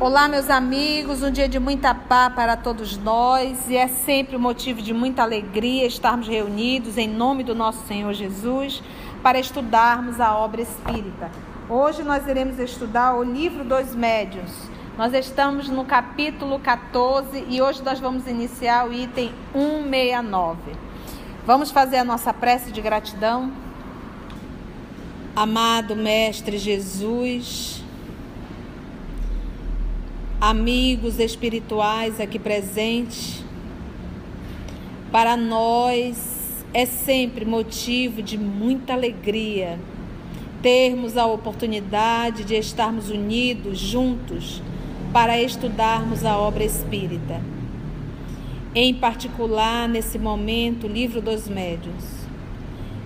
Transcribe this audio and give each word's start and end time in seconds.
Olá, 0.00 0.28
meus 0.28 0.48
amigos, 0.48 1.22
um 1.22 1.30
dia 1.30 1.46
de 1.46 1.58
muita 1.58 1.94
paz 1.94 2.32
para 2.32 2.56
todos 2.56 2.96
nós 2.96 3.68
e 3.68 3.76
é 3.76 3.86
sempre 3.86 4.34
um 4.34 4.40
motivo 4.40 4.80
de 4.80 4.94
muita 4.94 5.22
alegria 5.22 5.86
estarmos 5.86 6.26
reunidos 6.26 6.96
em 6.96 7.06
nome 7.06 7.44
do 7.44 7.54
nosso 7.54 7.86
Senhor 7.86 8.10
Jesus 8.14 8.82
para 9.22 9.38
estudarmos 9.38 10.18
a 10.18 10.34
obra 10.34 10.62
espírita. 10.62 11.30
Hoje 11.68 12.02
nós 12.02 12.26
iremos 12.26 12.58
estudar 12.58 13.14
o 13.14 13.22
livro 13.22 13.62
dos 13.62 13.94
médiuns. 13.94 14.50
Nós 14.96 15.12
estamos 15.12 15.68
no 15.68 15.84
capítulo 15.84 16.58
14 16.58 17.44
e 17.50 17.60
hoje 17.60 17.82
nós 17.82 18.00
vamos 18.00 18.26
iniciar 18.26 18.88
o 18.88 18.94
item 18.94 19.30
169. 19.52 20.58
Vamos 21.44 21.70
fazer 21.70 21.98
a 21.98 22.04
nossa 22.04 22.32
prece 22.32 22.72
de 22.72 22.80
gratidão. 22.80 23.52
Amado 25.36 25.94
Mestre 25.94 26.56
Jesus, 26.56 27.79
amigos 30.40 31.18
espirituais 31.18 32.18
aqui 32.18 32.38
presentes, 32.38 33.44
para 35.12 35.36
nós 35.36 36.64
é 36.72 36.86
sempre 36.86 37.44
motivo 37.44 38.22
de 38.22 38.38
muita 38.38 38.94
alegria 38.94 39.78
termos 40.62 41.16
a 41.16 41.26
oportunidade 41.26 42.44
de 42.44 42.54
estarmos 42.54 43.10
unidos, 43.10 43.78
juntos, 43.78 44.62
para 45.12 45.40
estudarmos 45.40 46.24
a 46.24 46.38
obra 46.38 46.64
espírita. 46.64 47.42
Em 48.74 48.94
particular, 48.94 49.88
nesse 49.88 50.18
momento, 50.18 50.86
o 50.86 50.90
Livro 50.90 51.20
dos 51.20 51.48
Médiuns. 51.48 52.04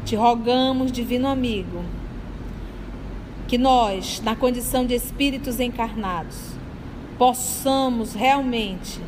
Te 0.05 0.15
rogamos, 0.15 0.93
Divino 0.93 1.27
Amigo, 1.27 1.83
que 3.49 3.57
nós, 3.57 4.21
na 4.23 4.37
condição 4.37 4.85
de 4.85 4.95
espíritos 4.95 5.61
encarnados, 5.61 6.54
possamos 7.19 8.15
realmente 8.15 9.01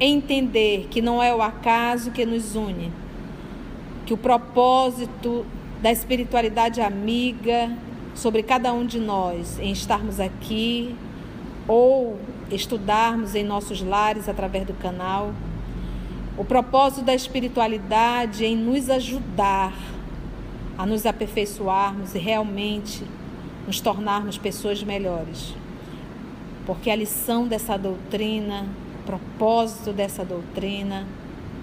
entender 0.00 0.88
que 0.90 1.00
não 1.00 1.22
é 1.22 1.34
o 1.34 1.40
acaso 1.40 2.10
que 2.10 2.26
nos 2.26 2.56
une, 2.56 2.92
que 4.04 4.12
o 4.12 4.16
propósito 4.16 5.46
da 5.80 5.92
espiritualidade 5.92 6.80
amiga 6.80 7.70
sobre 8.14 8.42
cada 8.42 8.72
um 8.72 8.84
de 8.84 8.98
nós 8.98 9.58
em 9.58 9.72
estarmos 9.72 10.18
aqui 10.18 10.94
ou 11.66 12.18
estudarmos 12.50 13.34
em 13.34 13.44
nossos 13.44 13.80
lares 13.82 14.28
através 14.28 14.66
do 14.66 14.74
canal, 14.74 15.32
o 16.36 16.44
propósito 16.44 17.04
da 17.04 17.14
espiritualidade 17.14 18.44
em 18.44 18.56
nos 18.56 18.90
ajudar 18.90 19.74
a 20.76 20.84
nos 20.84 21.06
aperfeiçoarmos 21.06 22.14
e 22.14 22.18
realmente 22.18 23.04
nos 23.66 23.80
tornarmos 23.80 24.36
pessoas 24.36 24.82
melhores 24.82 25.54
porque 26.66 26.90
a 26.90 26.96
lição 26.96 27.46
dessa 27.46 27.76
doutrina, 27.76 28.66
o 29.00 29.06
propósito 29.06 29.92
dessa 29.92 30.24
doutrina 30.24 31.06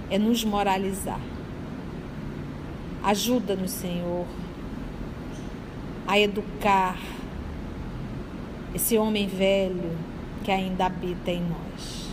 é 0.10 0.20
nos 0.20 0.44
moralizar. 0.44 1.20
Ajuda-nos, 3.04 3.72
Senhor, 3.72 4.26
a 6.08 6.20
educar 6.20 6.98
esse 8.76 8.98
homem 8.98 9.28
velho 9.28 9.98
que 10.44 10.52
ainda 10.52 10.86
habita 10.86 11.32
em 11.32 11.42
nós. 11.42 12.10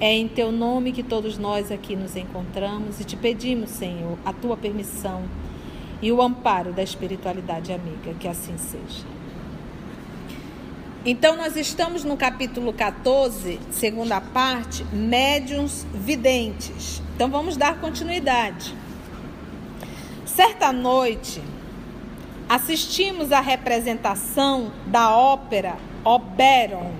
É 0.00 0.12
em 0.12 0.28
teu 0.28 0.50
nome 0.50 0.92
que 0.92 1.02
todos 1.02 1.38
nós 1.38 1.70
aqui 1.70 1.94
nos 1.94 2.16
encontramos 2.16 3.00
e 3.00 3.04
te 3.04 3.16
pedimos, 3.16 3.70
Senhor, 3.70 4.18
a 4.24 4.32
tua 4.32 4.56
permissão 4.56 5.22
e 6.00 6.10
o 6.10 6.20
amparo 6.20 6.72
da 6.72 6.82
espiritualidade 6.82 7.72
amiga, 7.72 8.12
que 8.18 8.26
assim 8.26 8.58
seja. 8.58 9.06
Então, 11.04 11.36
nós 11.36 11.56
estamos 11.56 12.04
no 12.04 12.16
capítulo 12.16 12.72
14, 12.72 13.58
segunda 13.72 14.20
parte, 14.20 14.84
médiums 14.92 15.84
videntes. 15.92 17.02
Então, 17.16 17.28
vamos 17.28 17.56
dar 17.56 17.80
continuidade. 17.80 18.72
Certa 20.24 20.72
noite, 20.72 21.42
assistimos 22.48 23.32
à 23.32 23.40
representação 23.40 24.70
da 24.86 25.10
ópera 25.10 25.74
Oberon, 26.04 26.92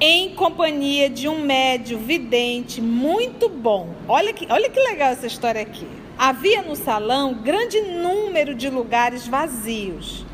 em 0.00 0.34
companhia 0.34 1.10
de 1.10 1.28
um 1.28 1.44
médio 1.44 1.98
vidente 1.98 2.80
muito 2.80 3.46
bom. 3.46 3.90
Olha 4.08 4.32
que, 4.32 4.50
olha 4.50 4.70
que 4.70 4.80
legal 4.80 5.10
essa 5.10 5.26
história 5.26 5.60
aqui. 5.60 5.86
Havia 6.16 6.62
no 6.62 6.74
salão 6.74 7.34
grande 7.34 7.78
número 7.82 8.54
de 8.54 8.70
lugares 8.70 9.28
vazios 9.28 10.24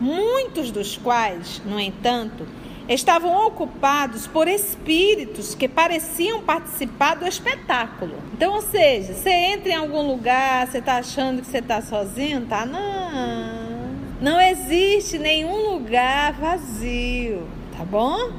muitos 0.00 0.70
dos 0.70 0.96
quais, 0.96 1.60
no 1.64 1.78
entanto, 1.78 2.46
estavam 2.88 3.46
ocupados 3.46 4.26
por 4.26 4.48
espíritos 4.48 5.54
que 5.54 5.68
pareciam 5.68 6.42
participar 6.42 7.16
do 7.16 7.26
espetáculo. 7.26 8.14
Então, 8.32 8.54
ou 8.54 8.62
seja, 8.62 9.12
você 9.12 9.30
entra 9.30 9.70
em 9.70 9.74
algum 9.74 10.06
lugar, 10.06 10.66
você 10.66 10.78
está 10.78 10.96
achando 10.96 11.42
que 11.42 11.48
você 11.48 11.58
está 11.58 11.82
sozinho, 11.82 12.46
tá? 12.46 12.64
Não. 12.64 13.88
Não 14.20 14.40
existe 14.40 15.18
nenhum 15.18 15.74
lugar 15.74 16.32
vazio, 16.32 17.46
tá 17.76 17.84
bom? 17.84 18.32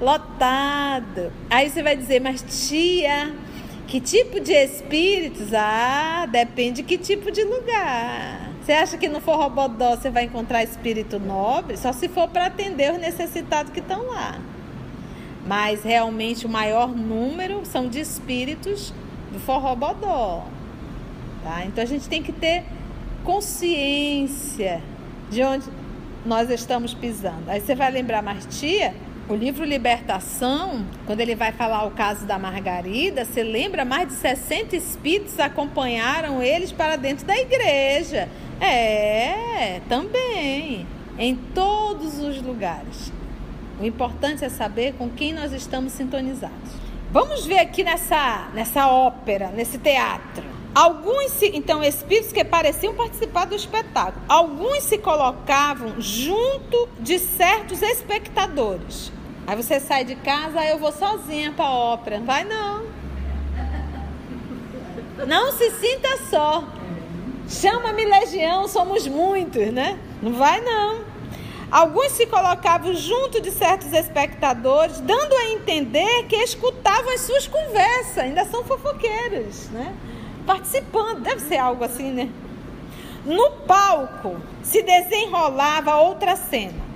Lotado. 0.00 1.32
Aí 1.48 1.68
você 1.68 1.82
vai 1.82 1.96
dizer, 1.96 2.20
mas 2.20 2.68
tia, 2.68 3.34
que 3.86 4.00
tipo 4.00 4.38
de 4.38 4.52
espíritos? 4.52 5.52
Ah, 5.52 6.26
depende 6.30 6.76
de 6.76 6.82
que 6.84 6.96
tipo 6.96 7.30
de 7.32 7.42
lugar. 7.42 8.49
Você 8.70 8.74
acha 8.74 8.96
que 8.96 9.08
no 9.08 9.20
Forrobodó 9.20 9.96
você 9.96 10.10
vai 10.10 10.26
encontrar 10.26 10.62
espírito 10.62 11.18
nobre? 11.18 11.76
Só 11.76 11.92
se 11.92 12.06
for 12.06 12.28
para 12.28 12.46
atender 12.46 12.92
os 12.92 13.00
necessitados 13.00 13.72
que 13.72 13.80
estão 13.80 14.06
lá. 14.06 14.38
Mas 15.44 15.82
realmente 15.82 16.46
o 16.46 16.48
maior 16.48 16.86
número 16.86 17.66
são 17.66 17.88
de 17.88 17.98
espíritos 17.98 18.94
do 19.32 19.40
Forrobodó. 19.40 20.44
Tá? 21.42 21.64
Então 21.66 21.82
a 21.82 21.86
gente 21.86 22.08
tem 22.08 22.22
que 22.22 22.30
ter 22.30 22.62
consciência 23.24 24.80
de 25.28 25.42
onde 25.42 25.66
nós 26.24 26.48
estamos 26.48 26.94
pisando. 26.94 27.50
Aí 27.50 27.60
você 27.60 27.74
vai 27.74 27.90
lembrar, 27.90 28.22
mas 28.22 28.46
tia, 28.56 28.94
o 29.30 29.36
livro 29.36 29.64
Libertação, 29.64 30.84
quando 31.06 31.20
ele 31.20 31.36
vai 31.36 31.52
falar 31.52 31.84
o 31.84 31.92
caso 31.92 32.26
da 32.26 32.36
Margarida, 32.36 33.24
você 33.24 33.44
lembra 33.44 33.84
mais 33.84 34.08
de 34.08 34.14
60 34.14 34.74
espíritos 34.74 35.38
acompanharam 35.38 36.42
eles 36.42 36.72
para 36.72 36.96
dentro 36.96 37.24
da 37.24 37.38
igreja. 37.38 38.28
É, 38.60 39.80
também. 39.88 40.84
Em 41.16 41.36
todos 41.36 42.18
os 42.18 42.42
lugares. 42.42 43.12
O 43.80 43.84
importante 43.84 44.44
é 44.44 44.48
saber 44.48 44.94
com 44.94 45.08
quem 45.08 45.32
nós 45.32 45.52
estamos 45.52 45.92
sintonizados. 45.92 46.72
Vamos 47.12 47.46
ver 47.46 47.60
aqui 47.60 47.84
nessa, 47.84 48.48
nessa 48.52 48.88
ópera, 48.88 49.50
nesse 49.50 49.78
teatro. 49.78 50.42
Alguns, 50.74 51.40
então, 51.42 51.84
espíritos 51.84 52.32
que 52.32 52.44
pareciam 52.44 52.94
participar 52.94 53.44
do 53.44 53.54
espetáculo. 53.54 54.24
Alguns 54.28 54.82
se 54.82 54.98
colocavam 54.98 56.00
junto 56.00 56.88
de 56.98 57.16
certos 57.20 57.80
espectadores. 57.80 59.12
Aí 59.46 59.56
você 59.56 59.80
sai 59.80 60.04
de 60.04 60.14
casa, 60.16 60.60
aí 60.60 60.70
eu 60.70 60.78
vou 60.78 60.92
sozinha 60.92 61.52
para 61.52 61.64
a 61.64 61.74
ópera. 61.74 62.20
Vai 62.20 62.44
não. 62.44 62.84
Não 65.26 65.52
se 65.52 65.70
sinta 65.72 66.16
só. 66.28 66.64
Chama-me 67.48 68.04
legião, 68.04 68.68
somos 68.68 69.06
muitos, 69.06 69.72
né? 69.72 69.98
Não 70.22 70.32
vai 70.34 70.60
não. 70.60 71.00
Alguns 71.70 72.12
se 72.12 72.26
colocavam 72.26 72.94
junto 72.94 73.40
de 73.40 73.50
certos 73.50 73.92
espectadores, 73.92 75.00
dando 75.00 75.32
a 75.34 75.50
entender 75.50 76.26
que 76.26 76.36
escutavam 76.36 77.12
as 77.14 77.20
suas 77.20 77.46
conversas, 77.46 78.18
ainda 78.18 78.44
são 78.44 78.64
fofoqueiros, 78.64 79.68
né? 79.70 79.94
Participando, 80.44 81.20
deve 81.20 81.40
ser 81.42 81.58
algo 81.58 81.84
assim, 81.84 82.10
né? 82.10 82.28
No 83.24 83.50
palco 83.66 84.36
se 84.62 84.82
desenrolava 84.82 85.96
outra 85.96 86.34
cena. 86.34 86.89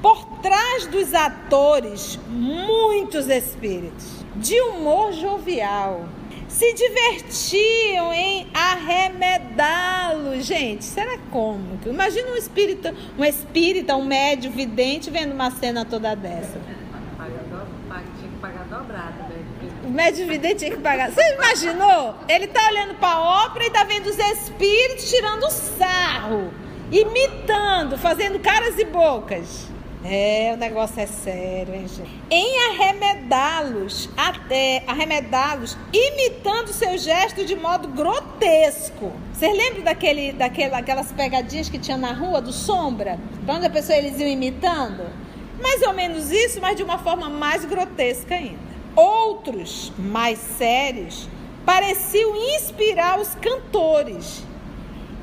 Por 0.00 0.24
trás 0.40 0.86
dos 0.86 1.12
atores, 1.12 2.18
muitos 2.28 3.28
espíritos 3.28 4.24
de 4.36 4.60
humor 4.60 5.12
jovial 5.12 6.06
se 6.48 6.72
divertiam 6.72 8.12
em 8.12 8.46
arremedá-lo. 8.54 10.40
Gente, 10.40 10.84
será 10.84 11.18
como? 11.30 11.80
Imagina 11.84 12.30
um 12.30 12.36
espírito, 12.36 12.94
um 13.18 13.24
espírita, 13.24 13.96
um 13.96 14.04
médio 14.04 14.50
vidente 14.50 15.10
vendo 15.10 15.32
uma 15.32 15.50
cena 15.50 15.84
toda 15.84 16.14
dessa. 16.14 16.58
Tinha 18.18 18.30
que 18.30 18.36
pagar 18.40 18.64
dobrado? 18.64 19.14
O 19.84 19.90
médio 19.90 20.28
vidente 20.28 20.60
tinha 20.60 20.70
que 20.70 20.80
pagar. 20.80 21.10
Você 21.10 21.34
imaginou? 21.34 22.14
Ele 22.28 22.46
tá 22.46 22.68
olhando 22.70 22.94
para 22.94 23.16
a 23.16 23.46
ópera 23.46 23.66
e 23.66 23.70
tá 23.70 23.82
vendo 23.84 24.06
os 24.06 24.18
espíritos 24.18 25.10
tirando 25.10 25.50
sarro, 25.50 26.52
imitando, 26.90 27.98
fazendo 27.98 28.38
caras 28.38 28.78
e 28.78 28.84
bocas. 28.84 29.68
É, 30.04 30.52
o 30.54 30.56
negócio 30.56 31.00
é 31.00 31.06
sério, 31.06 31.74
hein, 31.74 31.86
gente? 31.88 32.10
Em 32.30 32.70
arremedá-los, 32.70 34.08
até 34.16 34.84
arremedá-los, 34.86 35.76
imitando 35.92 36.68
seu 36.68 36.96
gesto 36.96 37.44
de 37.44 37.56
modo 37.56 37.88
grotesco. 37.88 39.12
Vocês 39.32 39.56
lembram 39.56 39.82
daquele, 39.82 40.32
daquela, 40.32 40.78
aquelas 40.78 41.10
pegadinhas 41.10 41.68
que 41.68 41.78
tinha 41.78 41.96
na 41.96 42.12
rua 42.12 42.40
do 42.40 42.52
Sombra? 42.52 43.18
Pra 43.44 43.54
onde 43.54 43.66
a 43.66 43.70
pessoa 43.70 43.98
eles 43.98 44.20
iam 44.20 44.28
imitando? 44.28 45.04
Mais 45.60 45.82
ou 45.82 45.92
menos 45.92 46.30
isso, 46.30 46.60
mas 46.60 46.76
de 46.76 46.84
uma 46.84 46.98
forma 46.98 47.28
mais 47.28 47.64
grotesca 47.64 48.36
ainda. 48.36 48.68
Outros, 48.94 49.92
mais 49.98 50.38
sérios, 50.38 51.28
pareciam 51.66 52.36
inspirar 52.36 53.18
os 53.18 53.34
cantores 53.34 54.44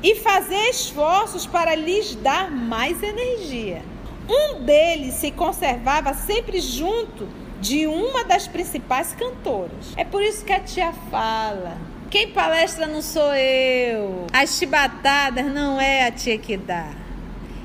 e 0.02 0.14
fazer 0.16 0.68
esforços 0.68 1.46
para 1.46 1.74
lhes 1.74 2.14
dar 2.16 2.50
mais 2.50 3.02
energia. 3.02 3.82
Um 4.28 4.62
deles 4.62 5.14
se 5.14 5.30
conservava 5.30 6.12
sempre 6.14 6.60
junto 6.60 7.28
de 7.60 7.86
uma 7.86 8.24
das 8.24 8.46
principais 8.46 9.12
cantoras. 9.12 9.94
É 9.96 10.04
por 10.04 10.22
isso 10.22 10.44
que 10.44 10.52
a 10.52 10.60
tia 10.60 10.92
fala. 11.10 11.76
Quem 12.10 12.30
palestra 12.30 12.86
não 12.86 13.02
sou 13.02 13.34
eu. 13.34 14.26
As 14.32 14.56
chibatadas 14.56 15.46
não 15.52 15.80
é 15.80 16.06
a 16.06 16.12
tia 16.12 16.38
que 16.38 16.56
dá. 16.56 16.90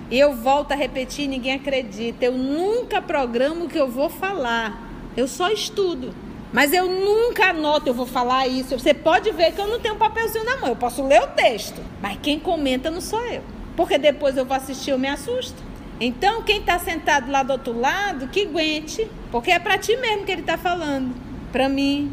E 0.10 0.20
eu 0.20 0.36
volto 0.36 0.72
a 0.72 0.76
repetir, 0.76 1.28
ninguém 1.28 1.54
acredita. 1.54 2.26
Eu 2.26 2.34
nunca 2.34 3.02
programo 3.02 3.66
o 3.66 3.70
que 3.70 3.78
eu 3.78 3.90
vou 3.90 4.10
falar. 4.10 4.90
Eu 5.16 5.28
só 5.28 5.50
estudo. 5.50 6.14
Mas 6.52 6.74
eu 6.74 6.86
nunca 6.86 7.52
anoto, 7.52 7.88
eu 7.88 7.94
vou 7.94 8.06
falar 8.06 8.46
isso. 8.48 8.78
Você 8.78 8.94
pode 8.94 9.32
ver 9.32 9.54
que 9.54 9.62
eu 9.62 9.68
não 9.68 9.80
tenho 9.80 9.96
um 9.96 9.98
papelzinho 9.98 10.44
na 10.44 10.58
mão. 10.58 10.70
Eu 10.70 10.76
posso 10.76 11.06
ler 11.06 11.22
o 11.22 11.28
texto. 11.28 11.82
Mas 12.02 12.18
quem 12.22 12.40
comenta 12.40 12.92
não 12.92 13.00
sou 13.00 13.26
eu. 13.26 13.42
Porque 13.76 13.98
depois 13.98 14.36
eu 14.36 14.46
vou 14.46 14.58
assistir, 14.58 14.92
eu 14.92 15.00
me 15.00 15.08
assusto. 15.08 15.71
Então, 16.04 16.42
quem 16.42 16.62
está 16.62 16.80
sentado 16.80 17.30
lá 17.32 17.44
do 17.44 17.54
outro 17.54 17.80
lado, 17.80 18.28
que 18.28 18.48
aguente. 18.48 19.08
Porque 19.32 19.52
é 19.52 19.60
para 19.60 19.78
ti 19.78 19.96
mesmo 19.98 20.26
que 20.26 20.32
ele 20.32 20.42
está 20.42 20.58
falando. 20.58 21.16
Para 21.52 21.70
mim. 21.70 22.12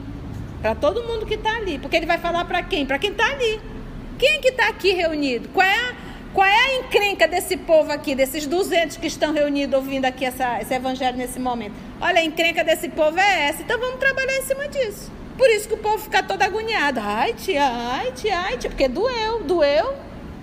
Para 0.60 0.74
todo 0.74 1.02
mundo 1.04 1.24
que 1.24 1.34
está 1.34 1.56
ali. 1.56 1.78
Porque 1.78 1.96
ele 1.96 2.04
vai 2.04 2.18
falar 2.18 2.44
para 2.44 2.62
quem? 2.62 2.84
Para 2.84 2.98
quem 2.98 3.10
está 3.10 3.24
ali. 3.24 3.58
Quem 4.18 4.42
que 4.42 4.48
está 4.48 4.68
aqui 4.68 4.92
reunido? 4.92 5.48
Qual 5.48 5.66
é 5.66 5.74
a 5.74 6.08
qual 6.34 6.46
é 6.46 6.54
a 6.54 6.76
encrenca 6.76 7.26
desse 7.26 7.56
povo 7.56 7.90
aqui, 7.90 8.14
desses 8.14 8.46
200 8.46 8.98
que 8.98 9.06
estão 9.06 9.32
reunidos 9.32 9.74
ouvindo 9.74 10.04
aqui 10.04 10.26
essa, 10.26 10.60
esse 10.60 10.74
evangelho 10.74 11.16
nesse 11.16 11.40
momento? 11.40 11.72
Olha, 12.00 12.20
a 12.20 12.24
encrenca 12.24 12.62
desse 12.62 12.90
povo 12.90 13.18
é 13.18 13.48
essa. 13.48 13.62
Então 13.62 13.80
vamos 13.80 13.98
trabalhar 13.98 14.36
em 14.36 14.42
cima 14.42 14.68
disso. 14.68 15.10
Por 15.38 15.48
isso 15.48 15.66
que 15.66 15.74
o 15.74 15.78
povo 15.78 15.98
fica 15.98 16.22
todo 16.22 16.42
agoniado. 16.42 17.00
Ai, 17.02 17.32
tia, 17.32 17.64
ai, 17.64 18.12
tia, 18.12 18.38
ai, 18.38 18.58
tia. 18.58 18.68
Porque 18.68 18.86
doeu, 18.86 19.42
doeu, 19.44 19.94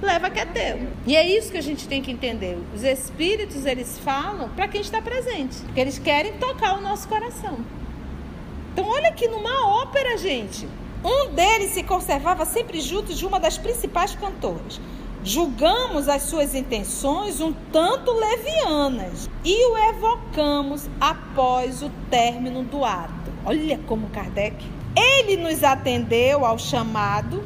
leva 0.05 0.29
que 0.29 0.39
é 0.39 0.45
teu. 0.45 0.87
E 1.05 1.15
é 1.15 1.27
isso 1.27 1.51
que 1.51 1.57
a 1.57 1.63
gente 1.63 1.87
tem 1.87 2.01
que 2.01 2.11
entender. 2.11 2.57
Os 2.73 2.83
espíritos, 2.83 3.65
eles 3.65 3.99
falam 3.99 4.49
para 4.49 4.67
quem 4.67 4.79
está 4.79 5.01
presente. 5.01 5.57
Porque 5.57 5.79
eles 5.81 5.99
querem 5.99 6.33
tocar 6.37 6.77
o 6.77 6.81
nosso 6.81 7.07
coração. 7.07 7.57
Então 8.71 8.87
olha 8.87 9.09
aqui 9.09 9.27
numa 9.27 9.81
ópera, 9.81 10.17
gente. 10.17 10.67
Um 11.03 11.33
deles 11.33 11.71
se 11.71 11.83
conservava 11.83 12.45
sempre 12.45 12.79
junto 12.79 13.13
de 13.13 13.25
uma 13.25 13.39
das 13.39 13.57
principais 13.57 14.15
cantoras 14.15 14.79
julgamos 15.25 16.07
as 16.07 16.21
suas 16.21 16.53
intenções 16.53 17.41
um 17.41 17.51
tanto 17.71 18.11
levianas 18.11 19.27
e 19.43 19.71
o 19.71 19.75
evocamos 19.75 20.87
após 21.01 21.81
o 21.81 21.89
término 22.11 22.63
do 22.63 22.85
ato. 22.85 23.31
Olha 23.43 23.79
como 23.87 24.07
Kardec. 24.09 24.63
Ele 24.95 25.35
nos 25.35 25.63
atendeu 25.63 26.45
ao 26.45 26.59
chamado 26.59 27.43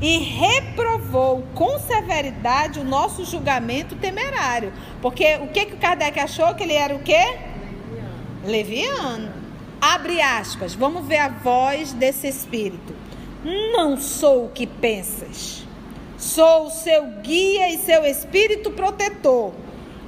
e 0.00 0.18
reprovou 0.18 1.44
com 1.54 1.78
severidade 1.78 2.78
o 2.78 2.84
nosso 2.84 3.24
julgamento 3.24 3.96
temerário. 3.96 4.72
Porque 5.02 5.36
o 5.36 5.48
que, 5.48 5.66
que 5.66 5.74
o 5.74 5.78
Kardec 5.78 6.18
achou? 6.18 6.54
Que 6.54 6.62
ele 6.62 6.74
era 6.74 6.94
o 6.94 7.00
quê? 7.00 7.36
Leviano. 8.44 8.88
Leviano. 8.92 9.32
Abre 9.80 10.20
aspas, 10.20 10.74
vamos 10.74 11.06
ver 11.06 11.18
a 11.18 11.28
voz 11.28 11.92
desse 11.92 12.26
espírito. 12.26 12.94
Não 13.72 13.96
sou 13.96 14.46
o 14.46 14.48
que 14.48 14.66
pensas 14.66 15.68
Sou 16.18 16.66
o 16.66 16.70
seu 16.70 17.04
guia 17.22 17.72
e 17.72 17.78
seu 17.78 18.04
espírito 18.04 18.72
protetor 18.72 19.52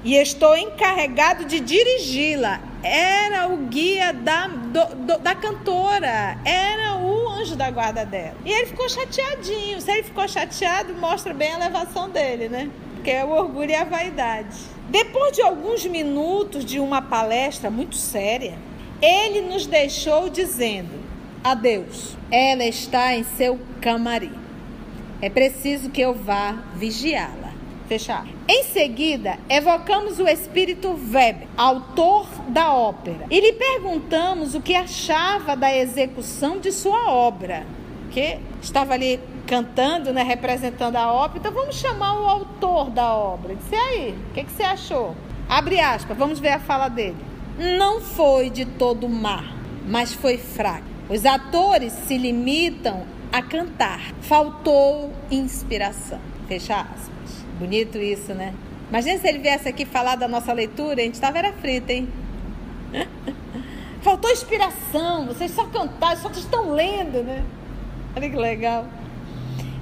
e 0.02 0.16
estou 0.16 0.56
encarregado 0.56 1.44
de 1.44 1.60
dirigi-la. 1.60 2.60
Era 2.82 3.46
o 3.46 3.56
guia 3.68 4.12
da, 4.12 4.48
do, 4.48 4.94
do, 4.96 5.18
da 5.18 5.36
cantora, 5.36 6.36
era 6.44 6.96
o 6.96 7.19
anjo 7.40 7.56
da 7.56 7.70
guarda 7.70 8.04
dela. 8.04 8.36
E 8.44 8.50
ele 8.50 8.66
ficou 8.66 8.88
chateadinho. 8.88 9.80
Se 9.80 9.90
ele 9.90 10.02
ficou 10.02 10.26
chateado, 10.28 10.94
mostra 10.94 11.32
bem 11.32 11.52
a 11.52 11.56
elevação 11.56 12.08
dele, 12.08 12.48
né? 12.48 12.70
Que 13.02 13.10
é 13.10 13.24
o 13.24 13.30
orgulho 13.30 13.70
e 13.70 13.74
a 13.74 13.84
vaidade. 13.84 14.58
Depois 14.88 15.32
de 15.32 15.42
alguns 15.42 15.84
minutos 15.86 16.64
de 16.64 16.78
uma 16.78 17.00
palestra 17.00 17.70
muito 17.70 17.96
séria, 17.96 18.58
ele 19.00 19.40
nos 19.42 19.66
deixou 19.66 20.28
dizendo: 20.28 21.00
Adeus, 21.42 22.16
ela 22.30 22.64
está 22.64 23.14
em 23.14 23.24
seu 23.24 23.58
camarim. 23.80 24.32
É 25.22 25.30
preciso 25.30 25.90
que 25.90 26.00
eu 26.00 26.14
vá 26.14 26.52
vigiá-la. 26.74 27.52
Fechar. 27.88 28.26
Em 28.52 28.64
seguida, 28.64 29.38
evocamos 29.48 30.18
o 30.18 30.26
espírito 30.26 30.88
Weber, 30.88 31.46
autor 31.56 32.26
da 32.48 32.74
ópera, 32.74 33.24
e 33.30 33.40
lhe 33.40 33.52
perguntamos 33.52 34.56
o 34.56 34.60
que 34.60 34.74
achava 34.74 35.54
da 35.54 35.72
execução 35.72 36.58
de 36.58 36.72
sua 36.72 37.12
obra, 37.12 37.64
que 38.10 38.40
estava 38.60 38.94
ali 38.94 39.20
cantando, 39.46 40.12
né, 40.12 40.24
representando 40.24 40.96
a 40.96 41.12
ópera. 41.12 41.38
Então 41.38 41.52
vamos 41.52 41.76
chamar 41.76 42.20
o 42.20 42.26
autor 42.26 42.90
da 42.90 43.14
obra. 43.14 43.54
Disse 43.54 43.76
aí, 43.76 44.18
o 44.30 44.34
que, 44.34 44.42
que 44.42 44.50
você 44.50 44.64
achou? 44.64 45.14
Abre 45.48 45.78
aspas, 45.78 46.18
vamos 46.18 46.40
ver 46.40 46.50
a 46.50 46.58
fala 46.58 46.88
dele. 46.88 47.18
Não 47.56 48.00
foi 48.00 48.50
de 48.50 48.64
todo 48.64 49.08
má, 49.08 49.44
mas 49.86 50.12
foi 50.12 50.36
fraco. 50.38 50.88
Os 51.08 51.24
atores 51.24 51.92
se 51.92 52.18
limitam 52.18 53.04
a 53.32 53.42
cantar. 53.42 54.12
Faltou 54.22 55.12
inspiração. 55.30 56.18
Fecha 56.48 56.80
aspas. 56.80 57.19
Bonito 57.60 57.98
isso, 57.98 58.32
né? 58.32 58.54
Imagina 58.88 59.18
se 59.18 59.28
ele 59.28 59.38
viesse 59.38 59.68
aqui 59.68 59.84
falar 59.84 60.16
da 60.16 60.26
nossa 60.26 60.50
leitura, 60.50 61.02
a 61.02 61.04
gente 61.04 61.12
estava 61.12 61.36
era 61.36 61.52
frita, 61.52 61.92
hein? 61.92 62.08
Faltou 64.00 64.30
inspiração, 64.30 65.26
vocês 65.26 65.50
só 65.50 65.66
cantaram, 65.66 66.16
só 66.16 66.30
estão 66.30 66.72
lendo, 66.72 67.22
né? 67.22 67.44
Olha 68.16 68.30
que 68.30 68.36
legal. 68.36 68.86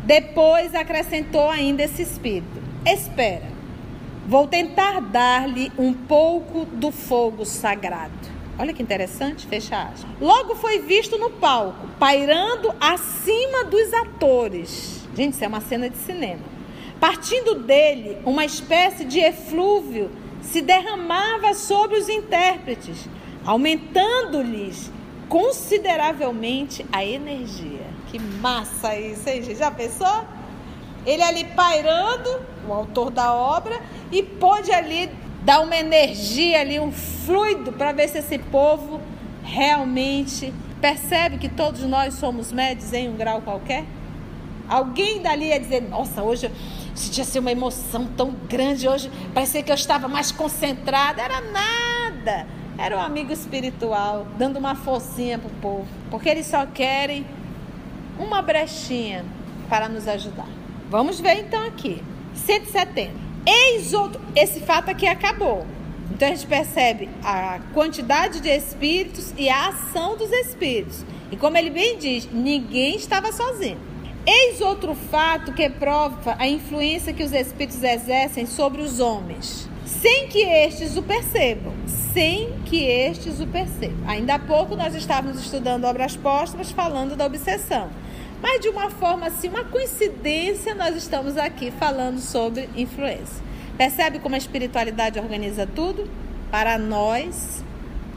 Depois 0.02 0.75
acrescentou 0.75 1.49
ainda 1.49 1.85
esse 1.85 2.02
espírito. 2.02 2.61
Espera, 2.85 3.47
vou 4.26 4.49
tentar 4.49 5.00
dar-lhe 5.00 5.70
um 5.78 5.92
pouco 5.94 6.64
do 6.64 6.90
fogo 6.90 7.44
sagrado. 7.44 8.12
Olha 8.58 8.73
que 8.73 8.82
interessante, 8.82 9.47
fecha 9.47 9.85
aspas. 9.85 10.11
Logo 10.20 10.56
foi 10.56 10.80
visto 10.80 11.16
no 11.16 11.30
palco, 11.30 11.87
pairando 11.97 12.75
acima 12.80 13.62
dos 13.66 13.94
atores. 13.94 15.06
Gente, 15.14 15.35
isso 15.35 15.44
é 15.44 15.47
uma 15.47 15.61
cena 15.61 15.88
de 15.88 15.97
cinema. 15.99 16.58
Partindo 17.00 17.55
dele, 17.55 18.19
uma 18.25 18.45
espécie 18.45 19.05
de 19.05 19.21
eflúvio 19.21 20.11
se 20.43 20.61
derramava 20.61 21.55
sobre 21.55 21.97
os 21.97 22.09
intérpretes, 22.09 23.09
aumentando-lhes 23.45 24.90
consideravelmente 25.28 26.85
a 26.90 27.05
energia. 27.05 27.87
Que 28.11 28.19
massa 28.19 28.97
isso, 28.99 29.28
hein, 29.28 29.43
gente? 29.43 29.59
Já 29.59 29.71
pensou? 29.71 30.25
Ele 31.07 31.23
ali 31.23 31.45
pairando, 31.45 32.40
o 32.67 32.73
autor 32.73 33.11
da 33.11 33.33
obra, 33.33 33.81
e 34.11 34.23
pôde 34.23 34.73
ali 34.73 35.09
dar 35.43 35.61
uma 35.61 35.76
energia 35.76 36.61
ali, 36.61 36.81
um 36.81 36.90
fluido 36.90 37.73
para 37.73 37.93
ver 37.93 38.09
se 38.09 38.19
esse 38.19 38.38
povo 38.38 39.00
realmente 39.45 40.52
percebe 40.81 41.38
que 41.38 41.49
todos 41.49 41.83
nós 41.83 42.14
somos 42.14 42.52
médios 42.52 42.93
em 42.93 43.09
um 43.09 43.17
grau 43.17 43.40
qualquer. 43.43 43.85
Alguém 44.69 45.23
dali 45.23 45.47
ia 45.47 45.59
dizer: 45.59 45.81
Nossa, 45.81 46.23
hoje 46.23 46.50
eu 46.99 47.05
senti 47.05 47.21
assim, 47.21 47.38
uma 47.38 47.52
emoção 47.52 48.07
tão 48.17 48.33
grande. 48.49 48.88
Hoje 48.88 49.11
parecia 49.33 49.62
que 49.62 49.71
eu 49.71 49.75
estava 49.75 50.09
mais 50.09 50.33
concentrada. 50.33 51.23
Era 51.23 51.40
nada. 51.40 52.47
Era 52.76 52.97
um 52.97 53.00
amigo 53.00 53.33
espiritual 53.33 54.26
dando 54.37 54.59
uma 54.59 54.75
forcinha 54.75 55.38
para 55.38 55.49
o 55.49 55.55
povo. 55.61 55.87
Porque 56.11 56.28
eles 56.28 56.47
só 56.47 56.67
querem 56.67 57.25
uma 58.19 58.43
brechinha 58.43 59.25
para 59.69 59.88
nos 59.88 60.09
ajudar. 60.09 60.49
Vamos 60.90 61.21
ver 61.21 61.38
então 61.38 61.64
aqui: 61.64 62.02
170. 62.35 63.12
Eis 63.47 63.95
outro. 63.95 64.21
Esse 64.35 64.61
fato 64.61 64.90
aqui 64.90 65.07
acabou. 65.07 65.64
Então 66.11 66.26
a 66.26 66.31
gente 66.33 66.49
percebe 66.49 67.09
a 67.23 67.61
quantidade 67.73 68.40
de 68.40 68.49
espíritos 68.49 69.33
e 69.38 69.49
a 69.49 69.69
ação 69.69 70.17
dos 70.17 70.33
espíritos. 70.33 71.05
E 71.31 71.37
como 71.37 71.57
ele 71.57 71.71
bem 71.71 71.97
diz, 71.97 72.28
ninguém 72.33 72.97
estava 72.97 73.31
sozinho. 73.31 73.78
Eis 74.30 74.61
outro 74.61 74.94
fato 74.94 75.54
que 75.54 75.70
prova 75.70 76.37
a 76.38 76.47
influência 76.47 77.14
que 77.14 77.23
os 77.23 77.32
espíritos 77.32 77.82
exercem 77.82 78.44
sobre 78.44 78.82
os 78.82 79.00
homens, 79.00 79.66
sem 79.87 80.28
que 80.28 80.42
estes 80.42 80.99
o 80.99 81.02
percebam. 81.02 81.73
Sem 81.87 82.52
que 82.66 82.85
estes 82.85 83.40
o 83.40 83.47
percebam. 83.47 84.06
Ainda 84.06 84.35
há 84.35 84.38
pouco 84.38 84.76
nós 84.76 84.94
estávamos 84.94 85.40
estudando 85.40 85.87
obras 85.87 86.14
póstumas 86.14 86.70
falando 86.70 87.16
da 87.16 87.25
obsessão. 87.25 87.88
Mas 88.42 88.61
de 88.61 88.68
uma 88.68 88.90
forma 88.90 89.28
assim, 89.28 89.49
uma 89.49 89.64
coincidência, 89.64 90.75
nós 90.75 90.94
estamos 90.94 91.38
aqui 91.38 91.70
falando 91.70 92.20
sobre 92.20 92.68
influência. 92.76 93.42
Percebe 93.78 94.18
como 94.18 94.35
a 94.35 94.38
espiritualidade 94.38 95.18
organiza 95.18 95.66
tudo? 95.66 96.06
Para 96.50 96.76
nós. 96.76 97.64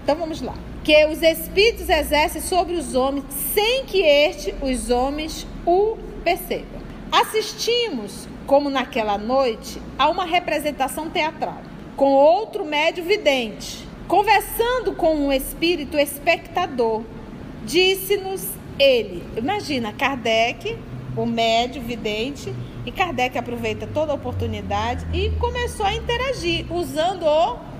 Então 0.03 0.17
vamos 0.17 0.41
lá. 0.41 0.55
Que 0.83 1.05
os 1.05 1.21
espíritos 1.21 1.89
exercem 1.89 2.41
sobre 2.41 2.73
os 2.73 2.95
homens 2.95 3.25
sem 3.53 3.85
que 3.85 4.01
este, 4.01 4.55
os 4.61 4.89
homens, 4.89 5.45
o 5.65 5.97
percebam. 6.23 6.81
Assistimos, 7.11 8.27
como 8.47 8.69
naquela 8.69 9.17
noite, 9.17 9.81
a 9.97 10.09
uma 10.09 10.25
representação 10.25 11.09
teatral, 11.09 11.61
com 11.95 12.13
outro 12.13 12.65
médio 12.65 13.03
vidente, 13.03 13.85
conversando 14.07 14.93
com 14.93 15.15
um 15.15 15.31
espírito 15.31 15.97
espectador, 15.97 17.03
disse-nos 17.65 18.47
ele. 18.79 19.23
Imagina, 19.37 19.93
Kardec, 19.93 20.77
o 21.15 21.25
médio 21.25 21.81
vidente, 21.81 22.53
e 22.85 22.91
Kardec 22.91 23.37
aproveita 23.37 23.87
toda 23.87 24.11
a 24.11 24.15
oportunidade 24.15 25.05
e 25.13 25.29
começou 25.31 25.85
a 25.85 25.93
interagir 25.93 26.65
usando 26.73 27.23
o 27.23 27.70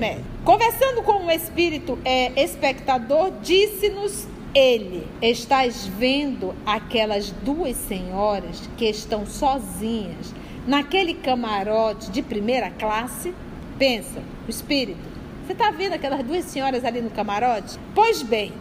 médio. 0.00 0.24
Conversando 0.44 1.02
com 1.02 1.24
um 1.24 1.30
espírito 1.30 1.98
é, 2.04 2.42
espectador, 2.42 3.30
disse-nos 3.42 4.26
ele: 4.54 5.06
Estás 5.20 5.86
vendo 5.86 6.54
aquelas 6.64 7.30
duas 7.30 7.76
senhoras 7.76 8.68
que 8.78 8.86
estão 8.86 9.26
sozinhas 9.26 10.34
naquele 10.66 11.14
camarote 11.14 12.10
de 12.10 12.22
primeira 12.22 12.70
classe? 12.70 13.34
Pensa, 13.78 14.20
o 14.46 14.50
espírito. 14.50 15.10
Você 15.46 15.52
está 15.52 15.70
vendo 15.70 15.94
aquelas 15.94 16.24
duas 16.24 16.44
senhoras 16.46 16.84
ali 16.84 17.00
no 17.00 17.10
camarote? 17.10 17.78
Pois 17.94 18.22
bem, 18.22 18.52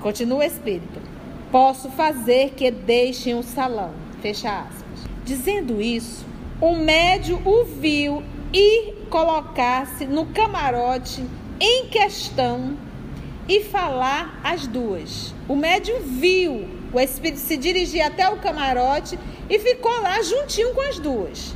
continua 0.00 0.38
o 0.38 0.42
espírito. 0.42 1.00
Posso 1.52 1.90
fazer 1.90 2.50
que 2.50 2.70
deixem 2.70 3.34
o 3.34 3.42
salão. 3.42 3.92
Fecha 4.20 4.50
aspas. 4.50 5.08
Dizendo 5.24 5.80
isso, 5.80 6.26
o 6.60 6.74
médio 6.74 7.40
o 7.44 7.64
viu 7.64 8.22
ir 8.52 9.06
colocar-se 9.10 10.06
no 10.06 10.26
camarote 10.26 11.24
em 11.60 11.86
questão 11.88 12.76
e 13.48 13.62
falar 13.64 14.40
as 14.44 14.66
duas. 14.66 15.34
O 15.48 15.56
médium 15.56 16.00
viu 16.00 16.68
o 16.92 17.00
espírito 17.00 17.40
se 17.40 17.56
dirigir 17.56 18.02
até 18.02 18.28
o 18.28 18.38
camarote 18.38 19.18
e 19.48 19.58
ficou 19.58 19.92
lá 20.00 20.22
juntinho 20.22 20.74
com 20.74 20.80
as 20.80 20.98
duas. 20.98 21.54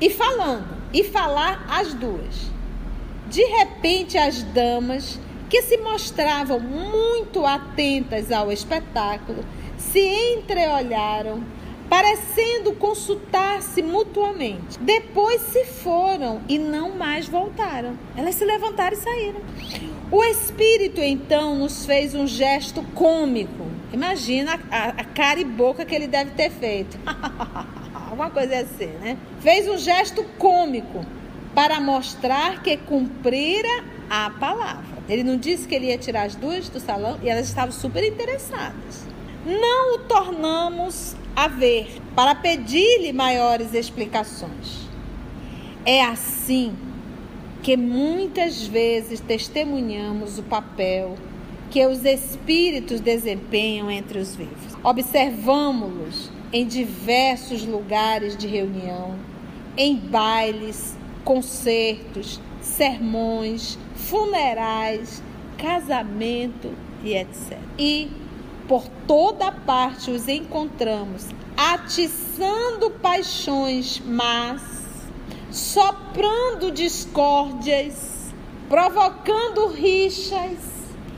E 0.00 0.10
falando, 0.10 0.66
e 0.92 1.04
falar 1.04 1.64
as 1.68 1.94
duas. 1.94 2.50
De 3.28 3.42
repente, 3.42 4.18
as 4.18 4.42
damas, 4.42 5.18
que 5.48 5.62
se 5.62 5.76
mostravam 5.78 6.60
muito 6.60 7.44
atentas 7.44 8.30
ao 8.32 8.50
espetáculo, 8.50 9.44
se 9.78 10.00
entreolharam 10.00 11.44
parecendo 11.88 12.72
consultar-se 12.72 13.82
mutuamente. 13.82 14.78
Depois 14.80 15.40
se 15.42 15.64
foram 15.64 16.40
e 16.48 16.58
não 16.58 16.96
mais 16.96 17.28
voltaram. 17.28 17.98
Elas 18.16 18.34
se 18.34 18.44
levantaram 18.44 18.96
e 18.96 19.00
saíram. 19.00 19.40
O 20.10 20.22
Espírito 20.24 21.00
então 21.00 21.54
nos 21.56 21.86
fez 21.86 22.14
um 22.14 22.26
gesto 22.26 22.82
cômico. 22.94 23.66
Imagina 23.92 24.60
a, 24.70 24.88
a 24.88 25.04
cara 25.04 25.40
e 25.40 25.44
boca 25.44 25.84
que 25.84 25.94
ele 25.94 26.06
deve 26.06 26.32
ter 26.32 26.50
feito. 26.50 26.98
Uma 28.12 28.30
coisa 28.30 28.58
assim, 28.58 28.86
né? 28.86 29.16
Fez 29.40 29.68
um 29.68 29.76
gesto 29.76 30.22
cômico 30.38 31.04
para 31.54 31.80
mostrar 31.80 32.62
que 32.62 32.76
cumprira 32.76 33.84
a 34.08 34.30
palavra. 34.30 34.84
Ele 35.08 35.22
não 35.22 35.36
disse 35.36 35.66
que 35.66 35.74
ele 35.74 35.86
ia 35.86 35.98
tirar 35.98 36.24
as 36.24 36.34
duas 36.34 36.68
do 36.68 36.80
salão 36.80 37.18
e 37.22 37.28
elas 37.28 37.46
estavam 37.46 37.72
super 37.72 38.04
interessadas. 38.04 39.06
Não 39.44 39.96
o 39.96 39.98
tornamos 40.00 41.16
a 41.36 41.48
ver, 41.48 42.00
para 42.14 42.34
pedir-lhe 42.34 43.12
maiores 43.12 43.74
explicações. 43.74 44.88
É 45.84 46.02
assim 46.02 46.74
que 47.62 47.76
muitas 47.76 48.66
vezes 48.66 49.20
testemunhamos 49.20 50.38
o 50.38 50.42
papel 50.42 51.16
que 51.70 51.84
os 51.86 52.04
espíritos 52.04 53.00
desempenham 53.00 53.90
entre 53.90 54.18
os 54.18 54.36
vivos. 54.36 54.76
Observamos-los 54.82 56.30
em 56.52 56.66
diversos 56.66 57.66
lugares 57.66 58.36
de 58.36 58.46
reunião, 58.46 59.16
em 59.76 59.96
bailes, 59.96 60.96
concertos, 61.24 62.40
sermões, 62.60 63.78
funerais, 63.96 65.22
casamento 65.58 66.70
e 67.02 67.14
etc. 67.14 67.58
E 67.78 68.08
por 68.68 68.84
toda 69.06 69.52
parte 69.52 70.10
os 70.10 70.28
encontramos, 70.28 71.28
atiçando 71.56 72.90
paixões 72.90 74.02
mas 74.04 74.74
soprando 75.54 76.72
discórdias, 76.72 78.32
provocando 78.68 79.68
rixas 79.68 80.58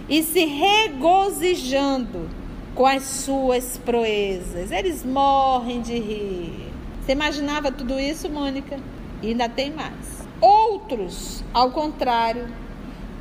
e 0.08 0.22
se 0.22 0.44
regozijando 0.44 2.28
com 2.74 2.86
as 2.86 3.02
suas 3.02 3.78
proezas. 3.78 4.70
Eles 4.70 5.02
morrem 5.04 5.80
de 5.80 5.98
rir. 5.98 6.70
Você 7.00 7.12
imaginava 7.12 7.72
tudo 7.72 7.98
isso, 7.98 8.28
Mônica? 8.28 8.78
E 9.22 9.28
ainda 9.28 9.48
tem 9.48 9.72
mais. 9.72 10.26
Outros, 10.38 11.42
ao 11.54 11.70
contrário, 11.70 12.46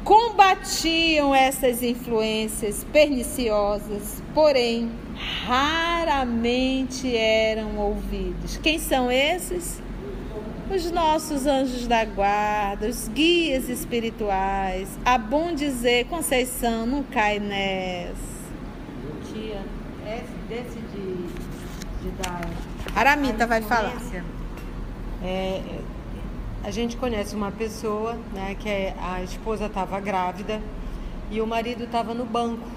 combatiam 0.06 1.34
essas 1.34 1.82
influências 1.82 2.86
perniciosas, 2.94 4.22
porém 4.36 4.92
raramente 5.48 7.18
eram 7.18 7.76
ouvidos. 7.78 8.58
Quem 8.58 8.78
são 8.78 9.12
esses? 9.12 9.82
Os 10.74 10.92
nossos 10.92 11.48
anjos 11.48 11.88
da 11.88 12.06
guarda, 12.06 12.88
os 12.88 13.08
guias 13.08 13.68
espirituais. 13.68 14.88
A 15.04 15.18
bom 15.18 15.54
dizer, 15.54 16.06
Conceição, 16.06 16.86
não 16.86 17.02
cai 17.04 17.40
nessa. 17.40 18.36
Tia, 19.32 19.62
esse, 20.06 20.34
desse 20.48 20.80
de, 20.94 22.04
de 22.04 22.12
dar. 22.22 22.48
Aramita 22.96 23.48
vai 23.48 23.62
falar. 23.62 23.96
É, 25.24 25.62
a 26.66 26.72
gente 26.72 26.98
conhece 26.98 27.36
uma 27.36 27.52
pessoa, 27.52 28.18
né, 28.34 28.56
que 28.60 28.68
é, 28.68 28.96
a 29.00 29.22
esposa 29.22 29.68
estava 29.68 30.00
grávida 30.00 30.60
e 31.30 31.40
o 31.40 31.46
marido 31.46 31.84
estava 31.84 32.12
no 32.16 32.26
banco, 32.26 32.68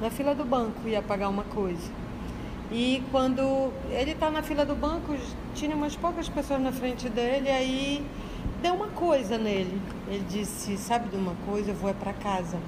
na 0.00 0.10
fila 0.10 0.32
do 0.32 0.44
banco, 0.44 0.86
ia 0.86 1.02
pagar 1.02 1.28
uma 1.28 1.42
coisa. 1.42 1.90
E 2.70 3.02
quando 3.10 3.72
ele 3.90 4.12
está 4.12 4.30
na 4.30 4.44
fila 4.44 4.64
do 4.64 4.76
banco, 4.76 5.16
tinha 5.56 5.74
umas 5.74 5.96
poucas 5.96 6.28
pessoas 6.28 6.60
na 6.60 6.70
frente 6.70 7.08
dele, 7.08 7.50
aí 7.50 8.06
deu 8.62 8.74
uma 8.74 8.86
coisa 8.86 9.36
nele. 9.36 9.82
Ele 10.06 10.24
disse, 10.30 10.76
sabe 10.76 11.08
de 11.08 11.16
uma 11.16 11.34
coisa, 11.44 11.72
eu 11.72 11.74
vou 11.74 11.90
é 11.90 11.94
para 11.94 12.12
casa. 12.12 12.58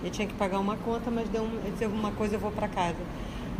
Ele 0.00 0.10
tinha 0.10 0.28
que 0.28 0.34
pagar 0.34 0.60
uma 0.60 0.76
conta, 0.76 1.10
mas 1.10 1.28
deu 1.28 1.42
um, 1.42 1.58
ele 1.64 1.72
disse, 1.72 1.86
uma 1.86 2.12
coisa, 2.12 2.36
eu 2.36 2.40
vou 2.40 2.52
para 2.52 2.68
casa. 2.68 3.02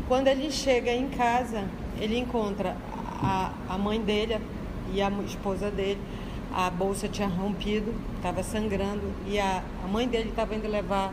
Quando 0.07 0.29
ele 0.29 0.53
chega 0.53 0.93
em 0.93 1.09
casa, 1.09 1.65
ele 2.01 2.17
encontra 2.17 2.77
a, 3.21 3.51
a 3.69 3.77
mãe 3.77 4.01
dele 4.01 4.39
e 4.93 5.03
a 5.03 5.11
esposa 5.27 5.69
dele 5.69 5.99
a 6.55 6.71
bolsa 6.71 7.09
tinha 7.09 7.27
rompido, 7.27 7.93
estava 8.17 8.45
sangrando 8.45 9.03
e 9.27 9.41
a, 9.41 9.61
a 9.83 9.89
mãe 9.89 10.07
dele 10.07 10.29
estava 10.29 10.55
indo 10.55 10.69
levar 10.69 11.13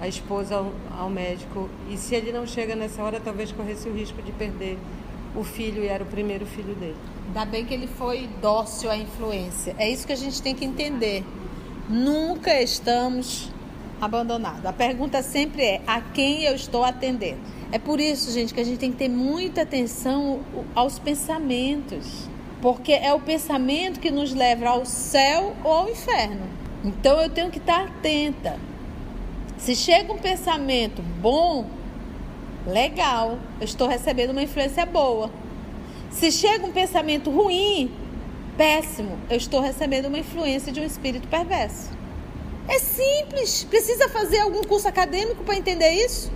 a 0.00 0.08
esposa 0.08 0.56
ao, 0.56 0.72
ao, 0.98 1.10
médico. 1.10 1.68
E 1.90 1.98
se 1.98 2.14
ele 2.14 2.32
não 2.32 2.46
chega 2.46 2.74
nessa 2.74 3.02
hora, 3.02 3.20
talvez 3.20 3.52
corresse 3.52 3.86
o 3.86 3.92
risco 3.92 4.22
de 4.22 4.32
perder 4.32 4.78
o 5.36 5.44
filho 5.44 5.84
e 5.84 5.86
era 5.86 6.02
o 6.02 6.06
primeiro 6.06 6.46
filho 6.46 6.74
dele. 6.76 6.96
Ainda 7.26 7.44
bem 7.44 7.66
que 7.66 7.74
ele 7.74 7.86
foi 7.86 8.26
dócil 8.40 8.90
à 8.90 8.96
influência. 8.96 9.76
É 9.78 9.90
isso 9.90 10.06
que 10.06 10.14
a 10.14 10.16
gente 10.16 10.40
tem 10.40 10.54
que 10.54 10.64
entender. 10.64 11.22
Nunca 11.86 12.62
estamos 12.62 13.50
abandonados. 14.00 14.64
A 14.64 14.72
pergunta 14.72 15.22
sempre 15.22 15.62
é: 15.62 15.82
a 15.86 16.00
quem 16.00 16.44
eu 16.44 16.54
estou 16.54 16.84
atendendo? 16.84 17.38
É 17.70 17.78
por 17.78 18.00
isso, 18.00 18.32
gente, 18.32 18.54
que 18.54 18.60
a 18.60 18.64
gente 18.64 18.78
tem 18.78 18.92
que 18.92 18.96
ter 18.96 19.08
muita 19.08 19.62
atenção 19.62 20.40
aos 20.74 20.98
pensamentos 20.98 22.28
porque 22.64 22.92
é 22.94 23.12
o 23.12 23.20
pensamento 23.20 24.00
que 24.00 24.10
nos 24.10 24.32
leva 24.32 24.70
ao 24.70 24.86
céu 24.86 25.54
ou 25.62 25.70
ao 25.70 25.90
inferno. 25.90 26.48
Então 26.82 27.20
eu 27.20 27.28
tenho 27.28 27.50
que 27.50 27.58
estar 27.58 27.84
atenta. 27.84 28.58
Se 29.58 29.76
chega 29.76 30.10
um 30.10 30.16
pensamento 30.16 31.02
bom, 31.02 31.66
legal, 32.66 33.38
eu 33.60 33.66
estou 33.66 33.86
recebendo 33.86 34.30
uma 34.30 34.42
influência 34.42 34.86
boa. 34.86 35.30
Se 36.10 36.32
chega 36.32 36.64
um 36.64 36.72
pensamento 36.72 37.30
ruim, 37.30 37.92
péssimo, 38.56 39.18
eu 39.28 39.36
estou 39.36 39.60
recebendo 39.60 40.06
uma 40.06 40.18
influência 40.18 40.72
de 40.72 40.80
um 40.80 40.84
espírito 40.84 41.28
perverso. 41.28 41.90
É 42.66 42.78
simples. 42.78 43.64
Precisa 43.64 44.08
fazer 44.08 44.38
algum 44.38 44.62
curso 44.62 44.88
acadêmico 44.88 45.44
para 45.44 45.54
entender 45.54 45.90
isso? 45.90 46.32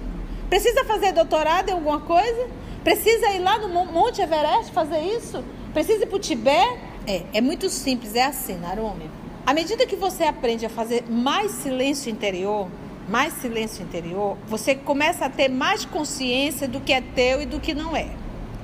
Precisa 0.50 0.84
fazer 0.84 1.12
doutorado 1.12 1.70
em 1.70 1.72
alguma 1.72 2.00
coisa? 2.00 2.50
Precisa 2.84 3.30
ir 3.30 3.38
lá 3.38 3.58
no 3.58 3.86
Monte 3.86 4.20
Everest 4.20 4.72
fazer 4.72 5.00
isso? 5.00 5.42
Precisa 5.72 6.04
ir 6.04 6.06
para 6.06 6.16
o 6.16 6.18
Tibete? 6.18 6.78
É, 7.06 7.22
é 7.34 7.40
muito 7.40 7.68
simples, 7.68 8.14
é 8.14 8.24
assim, 8.24 8.56
Narumi. 8.56 9.10
À 9.46 9.54
medida 9.54 9.86
que 9.86 9.96
você 9.96 10.24
aprende 10.24 10.66
a 10.66 10.68
fazer 10.68 11.04
mais 11.08 11.52
silêncio 11.52 12.10
interior, 12.10 12.68
mais 13.08 13.32
silêncio 13.34 13.82
interior, 13.82 14.36
você 14.46 14.74
começa 14.74 15.24
a 15.24 15.30
ter 15.30 15.48
mais 15.48 15.84
consciência 15.84 16.68
do 16.68 16.80
que 16.80 16.92
é 16.92 17.00
teu 17.00 17.40
e 17.40 17.46
do 17.46 17.58
que 17.58 17.72
não 17.72 17.96
é. 17.96 18.08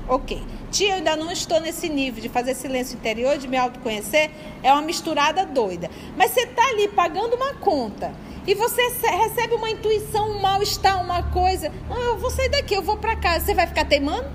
Ok. 0.07 0.43
Tia, 0.71 0.91
eu 0.91 0.95
ainda 0.97 1.17
não 1.17 1.31
estou 1.31 1.61
nesse 1.61 1.89
nível 1.89 2.21
de 2.21 2.29
fazer 2.29 2.55
silêncio 2.55 2.97
interior, 2.97 3.39
de 3.39 3.49
me 3.49 3.57
autoconhecer. 3.57 4.31
É 4.63 4.73
uma 4.73 4.83
misturada 4.83 5.47
doida. 5.47 5.91
Mas 6.17 6.33
você 6.33 6.41
está 6.41 6.67
ali 6.69 6.89
pagando 6.89 7.37
uma 7.37 7.55
conta 7.55 8.13
e 8.47 8.55
você 8.55 8.83
recebe 8.83 9.55
uma 9.55 9.71
intuição, 9.71 10.33
um 10.33 10.43
mal-estar, 10.43 11.03
uma 11.03 11.23
coisa. 11.23 11.73
Ah, 11.89 11.95
eu 11.95 12.19
vou 12.19 12.31
sair 12.31 12.51
daqui, 12.51 12.75
eu 12.75 12.83
vou 12.83 12.99
para 12.99 13.17
casa. 13.17 13.47
Você 13.47 13.55
vai 13.55 13.67
ficar 13.67 13.87
teimando? 13.87 14.29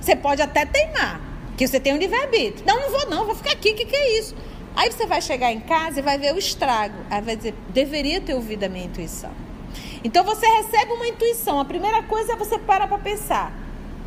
Você 0.00 0.14
pode 0.14 0.40
até 0.42 0.64
teimar. 0.64 1.31
Que 1.56 1.66
você 1.66 1.78
tem 1.78 1.92
um 1.94 1.98
livre-arbítrio. 1.98 2.64
Não, 2.66 2.80
não 2.80 2.90
vou 2.90 3.10
não, 3.10 3.26
vou 3.26 3.34
ficar 3.34 3.52
aqui, 3.52 3.70
o 3.70 3.74
que, 3.74 3.84
que 3.84 3.96
é 3.96 4.18
isso? 4.18 4.34
Aí 4.74 4.90
você 4.90 5.06
vai 5.06 5.20
chegar 5.20 5.52
em 5.52 5.60
casa 5.60 6.00
e 6.00 6.02
vai 6.02 6.18
ver 6.18 6.34
o 6.34 6.38
estrago. 6.38 6.96
Aí 7.10 7.20
vai 7.20 7.36
dizer, 7.36 7.54
deveria 7.68 8.20
ter 8.20 8.34
ouvido 8.34 8.64
a 8.64 8.68
minha 8.68 8.86
intuição. 8.86 9.30
Então 10.04 10.24
você 10.24 10.46
recebe 10.46 10.92
uma 10.92 11.06
intuição. 11.06 11.60
A 11.60 11.64
primeira 11.64 12.02
coisa 12.02 12.32
é 12.32 12.36
você 12.36 12.58
parar 12.58 12.88
para 12.88 12.98
pensar. 12.98 13.52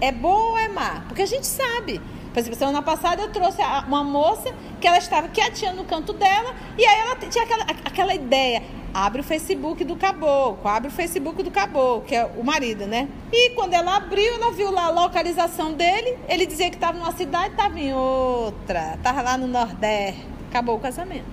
É 0.02 0.12
boa 0.12 0.52
ou 0.52 0.58
é 0.58 0.68
má? 0.68 1.06
Porque 1.08 1.22
a 1.22 1.25
gente 1.25 1.48
sabe. 1.48 2.02
Por 2.36 2.39
exemplo, 2.39 2.60
semana 2.60 2.82
passada 2.82 3.22
eu 3.22 3.32
trouxe 3.32 3.62
uma 3.88 4.04
moça 4.04 4.54
que 4.82 4.86
ela 4.86 4.98
estava 4.98 5.30
quietinha 5.30 5.72
no 5.72 5.86
canto 5.86 6.12
dela 6.12 6.54
e 6.77 6.86
aí 6.86 7.00
ela 7.00 7.15
tinha 7.15 7.46
aquela, 7.46 7.63
aquela 7.63 8.13
ideia. 8.13 8.62
Abre 8.94 9.22
o 9.22 9.24
Facebook 9.24 9.86
do 9.86 9.96
caboclo, 9.96 10.70
abre 10.70 10.89
o 10.89 10.92
Facebook 10.92 11.42
do 11.42 11.50
caboclo, 11.50 12.01
que 12.01 12.13
é 12.13 12.25
o 12.25 12.44
marido, 12.44 12.86
né? 12.88 13.08
E 13.32 13.51
quando 13.51 13.74
ela 13.74 13.96
abriu, 13.96 14.34
ela 14.34 14.51
viu 14.51 14.70
lá 14.70 14.88
a 14.88 14.89
localização 14.89 15.72
dele. 15.72 16.18
Ele 16.27 16.46
dizia 16.46 16.70
que 16.70 16.75
estava 16.75 16.98
numa 16.98 17.13
cidade, 17.13 17.51
estava 17.51 17.80
em 17.80 17.94
outra. 17.94 18.96
Estava 18.96 19.22
lá 19.22 19.38
no 19.38 19.48
Nordeste. 19.48 20.27
Acabou 20.50 20.75
o 20.75 20.80
casamento. 20.80 21.24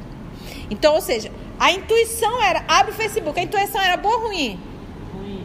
Então, 0.71 0.95
ou 0.95 1.01
seja, 1.01 1.33
a 1.59 1.73
intuição 1.73 2.41
era, 2.41 2.65
abre 2.69 2.93
o 2.93 2.95
Facebook, 2.95 3.41
a 3.41 3.43
intuição 3.43 3.83
era 3.83 3.97
boa 3.97 4.19
ou 4.19 4.29
ruim? 4.29 4.57
Ruim. 5.13 5.45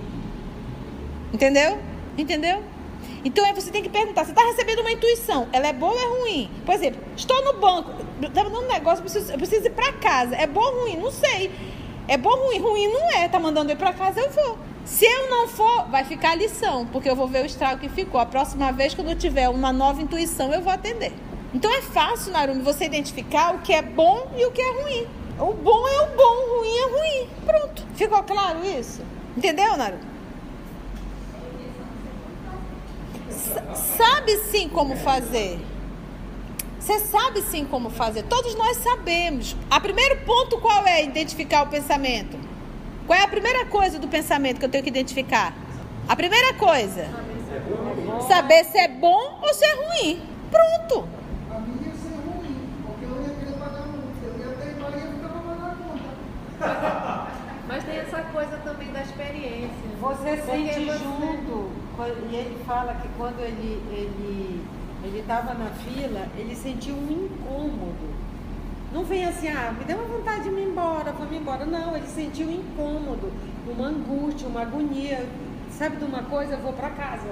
Entendeu? 1.34 1.80
Entendeu? 2.16 2.62
Então 3.24 3.44
aí 3.46 3.54
você 3.54 3.72
tem 3.72 3.84
que 3.84 3.90
perguntar, 3.90 4.26
você 4.26 4.32
está 4.32 4.44
recebendo 4.44 4.80
uma 4.80 4.92
intuição, 4.92 5.48
ela 5.52 5.68
é 5.68 5.74
boa 5.74 5.94
ou 5.94 6.00
é 6.00 6.20
ruim? 6.22 6.52
Por 6.66 6.76
exemplo, 6.76 7.02
estou 7.16 7.44
no 7.44 7.60
banco, 7.60 7.92
estava 8.22 8.50
dando 8.50 8.66
um 8.66 8.68
negócio, 8.68 9.04
preciso, 9.04 9.32
eu 9.32 9.38
preciso 9.38 9.66
ir 9.66 9.72
para 9.72 9.94
casa. 9.94 10.36
É 10.36 10.48
bom 10.48 10.62
ou 10.62 10.82
ruim? 10.82 10.98
Não 10.98 11.12
sei. 11.12 11.52
É 12.08 12.18
bom 12.18 12.30
ou 12.30 12.48
ruim? 12.48 12.60
Ruim 12.60 12.94
não 12.94 13.12
é, 13.12 13.28
tá 13.28 13.40
mandando 13.40 13.72
eu 13.72 13.76
ir 13.76 13.78
para 13.78 13.94
casa, 13.94 14.20
eu 14.20 14.30
vou. 14.30 14.58
Se 14.86 15.06
eu 15.06 15.30
não 15.30 15.48
for, 15.50 15.90
vai 15.90 16.06
ficar 16.06 16.32
a 16.32 16.36
lição, 16.36 16.86
porque 16.88 17.10
eu 17.10 17.16
vou 17.16 17.28
ver 17.28 17.44
o 17.44 17.46
estrago 17.46 17.82
que 17.82 17.90
ficou. 17.90 18.22
A 18.22 18.26
próxima 18.26 18.72
vez, 18.72 18.94
quando 18.94 19.10
eu 19.10 19.18
tiver 19.18 19.50
uma 19.50 19.74
nova 19.74 20.02
intuição, 20.02 20.54
eu 20.54 20.62
vou 20.62 20.72
atender. 20.72 21.12
Então 21.54 21.70
é 21.72 21.82
fácil, 21.82 22.32
Narumi, 22.32 22.62
você 22.62 22.86
identificar 22.86 23.54
o 23.54 23.60
que 23.60 23.74
é 23.74 23.82
bom 23.82 24.32
e 24.38 24.46
o 24.46 24.52
que 24.52 24.62
é 24.62 24.82
ruim. 24.82 25.08
O 25.40 25.54
bom 25.54 25.88
é 25.88 26.02
o 26.02 26.16
bom, 26.16 26.24
o 26.24 26.60
ruim 26.60 26.78
é 26.78 26.90
ruim. 26.90 27.30
Pronto. 27.46 27.86
Ficou 27.96 28.24
claro 28.24 28.66
isso? 28.66 29.02
Entendeu, 29.36 29.76
Naru? 29.76 29.98
Sabe 33.78 34.38
sim 34.52 34.68
como 34.70 34.96
fazer. 34.96 35.60
Você 36.80 37.00
sabe 37.00 37.42
sim 37.42 37.66
como 37.66 37.90
fazer. 37.90 38.24
Todos 38.24 38.56
nós 38.56 38.78
sabemos. 38.78 39.56
A 39.70 39.80
primeiro 39.80 40.22
ponto 40.26 40.58
qual 40.60 40.86
é? 40.88 41.04
Identificar 41.04 41.64
o 41.64 41.68
pensamento. 41.68 42.40
Qual 43.06 43.18
é 43.18 43.24
a 43.24 43.28
primeira 43.28 43.66
coisa 43.66 44.00
do 44.00 44.08
pensamento 44.08 44.60
que 44.60 44.66
eu 44.66 44.70
tenho 44.70 44.84
que 44.84 44.90
identificar? 44.90 45.54
A 46.08 46.16
primeira 46.16 46.54
coisa. 46.54 47.10
Saber 48.28 48.64
se 48.66 48.78
é 48.78 48.88
bom 48.88 49.40
ou 49.42 49.54
se 49.54 49.66
é 49.66 49.76
ruim. 49.76 50.22
Pronto. 50.50 51.08
Mas 57.68 57.84
tem 57.84 57.98
essa 57.98 58.22
coisa 58.22 58.58
também 58.64 58.92
da 58.92 59.02
experiência. 59.02 59.70
Você 60.00 60.38
sente 60.38 60.86
você... 60.86 60.98
junto. 60.98 61.87
E 62.00 62.36
ele 62.36 62.64
fala 62.66 62.94
que 62.96 63.08
quando 63.18 63.40
ele 63.40 63.82
ele 63.92 64.64
ele 65.04 65.20
estava 65.20 65.54
na 65.54 65.70
fila, 65.72 66.28
ele 66.38 66.56
sentiu 66.56 66.94
um 66.94 67.26
incômodo. 67.26 68.14
Não 68.94 69.04
vem 69.04 69.26
assim, 69.26 69.48
ah, 69.50 69.74
me 69.78 69.84
deu 69.84 69.98
uma 69.98 70.18
vontade 70.18 70.44
de 70.44 70.50
ir 70.50 70.70
embora, 70.70 71.12
vou 71.12 71.28
me 71.28 71.38
embora. 71.38 71.66
Não, 71.66 71.96
ele 71.96 72.08
sentiu 72.08 72.48
um 72.48 72.52
incômodo, 72.52 73.32
uma 73.68 73.88
angústia, 73.88 74.48
uma 74.48 74.62
agonia. 74.62 75.28
Sabe 75.72 75.98
de 75.98 76.06
uma 76.06 76.24
coisa? 76.24 76.54
Eu 76.54 76.60
vou 76.60 76.74
para 76.74 76.90
casa. 76.92 77.30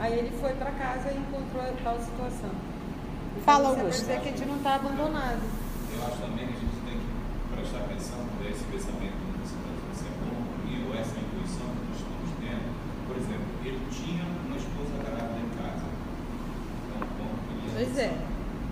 Aí 0.00 0.18
ele 0.18 0.32
foi 0.40 0.52
para 0.54 0.70
casa 0.72 1.10
e 1.10 1.16
encontrou 1.18 1.64
tal 1.82 1.98
situação. 2.00 2.50
Então, 2.50 3.42
Fala, 3.44 3.68
Augusto. 3.68 4.06
Quer 4.06 4.18
dizer 4.18 4.20
que 4.20 4.28
a 4.28 4.30
gente 4.32 4.48
não 4.48 4.56
está 4.56 4.74
abandonado. 4.76 5.42
Eu 5.94 6.06
acho 6.06 6.18
também 6.18 6.46
que 6.46 6.54
a 6.54 6.60
gente 6.60 6.78
tem 6.84 6.98
que 6.98 7.54
prestar 7.54 7.78
atenção 7.78 8.18
para 8.38 8.50
esse 8.50 8.64
pensamento 8.64 9.28
se 9.94 10.04
é 10.04 10.12
bom 10.22 10.38
ou 10.88 10.94
essa 10.94 11.16
intuição 11.18 11.66
que 11.66 11.82
nós 11.88 11.96
estamos 11.96 12.30
tendo. 12.40 12.68
Por 13.06 13.07
exemplo, 13.18 13.50
ele 13.64 13.82
tinha 13.90 14.24
uma 14.24 14.56
esposa 14.56 14.94
grávida 15.02 15.38
em 15.42 15.50
casa. 15.58 15.86
Então, 16.86 17.08
bom, 17.18 17.30
pois 17.74 17.98
é, 17.98 18.14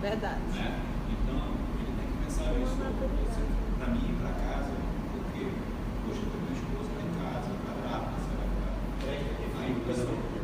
verdade. 0.01 0.41
Né? 0.55 0.79
Então, 1.11 1.41
ele 1.79 1.91
tem 1.99 2.07
que 2.07 2.17
pensar 2.23 2.55
isso 2.55 2.75
para 3.77 3.87
mim 3.91 4.03
ir 4.07 4.15
para 4.23 4.31
casa, 4.39 4.71
porque 5.11 5.43
hoje 5.43 6.19
eu 6.23 6.29
tenho 6.31 6.43
uma 6.47 6.55
esposa 6.55 6.89
lá 6.95 7.03
em 7.03 7.13
casa, 7.19 7.49
está 7.51 7.73
grávida, 7.83 8.17
será 8.23 8.43
que 8.47 8.57
Aí, 9.57 9.71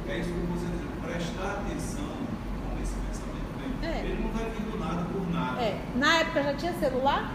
é 0.09 0.19
isso 0.19 0.33
que 0.33 0.47
você 0.51 0.67
diz, 0.67 0.83
prestar 1.01 1.63
atenção 1.63 2.11
como 2.59 2.81
esse 2.83 2.95
pensamento 3.07 3.49
vem. 3.57 3.71
É. 3.89 3.99
Ele 4.03 4.23
não 4.23 4.31
vai 4.31 4.49
vir 4.51 4.65
do 4.69 4.77
nada 4.77 5.03
por 5.05 5.31
nada. 5.31 5.61
É. 5.61 5.79
Na 5.95 6.17
época 6.19 6.43
já 6.43 6.53
tinha 6.55 6.73
celular? 6.73 7.31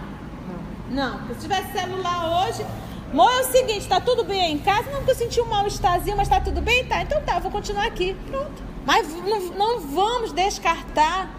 Não. 0.46 1.18
Não, 1.18 1.28
se 1.28 1.40
tivesse 1.40 1.72
celular 1.72 2.46
hoje, 2.46 2.64
Mô, 3.12 3.28
é 3.28 3.40
o 3.40 3.44
seguinte, 3.44 3.88
tá 3.88 4.00
tudo 4.00 4.22
bem 4.22 4.40
aí 4.40 4.52
em 4.52 4.58
casa? 4.58 4.90
Não, 4.90 4.98
porque 4.98 5.12
eu 5.12 5.16
senti 5.16 5.40
um 5.40 5.46
mal-estarzinho, 5.46 6.16
mas 6.16 6.28
tá 6.28 6.40
tudo 6.40 6.60
bem? 6.60 6.84
Tá, 6.84 7.02
então 7.02 7.22
tá, 7.22 7.38
vou 7.38 7.50
continuar 7.50 7.86
aqui. 7.86 8.14
Pronto. 8.26 8.62
Mas 8.84 9.08
não, 9.24 9.40
não 9.56 9.80
vamos 9.80 10.32
descartar 10.32 11.30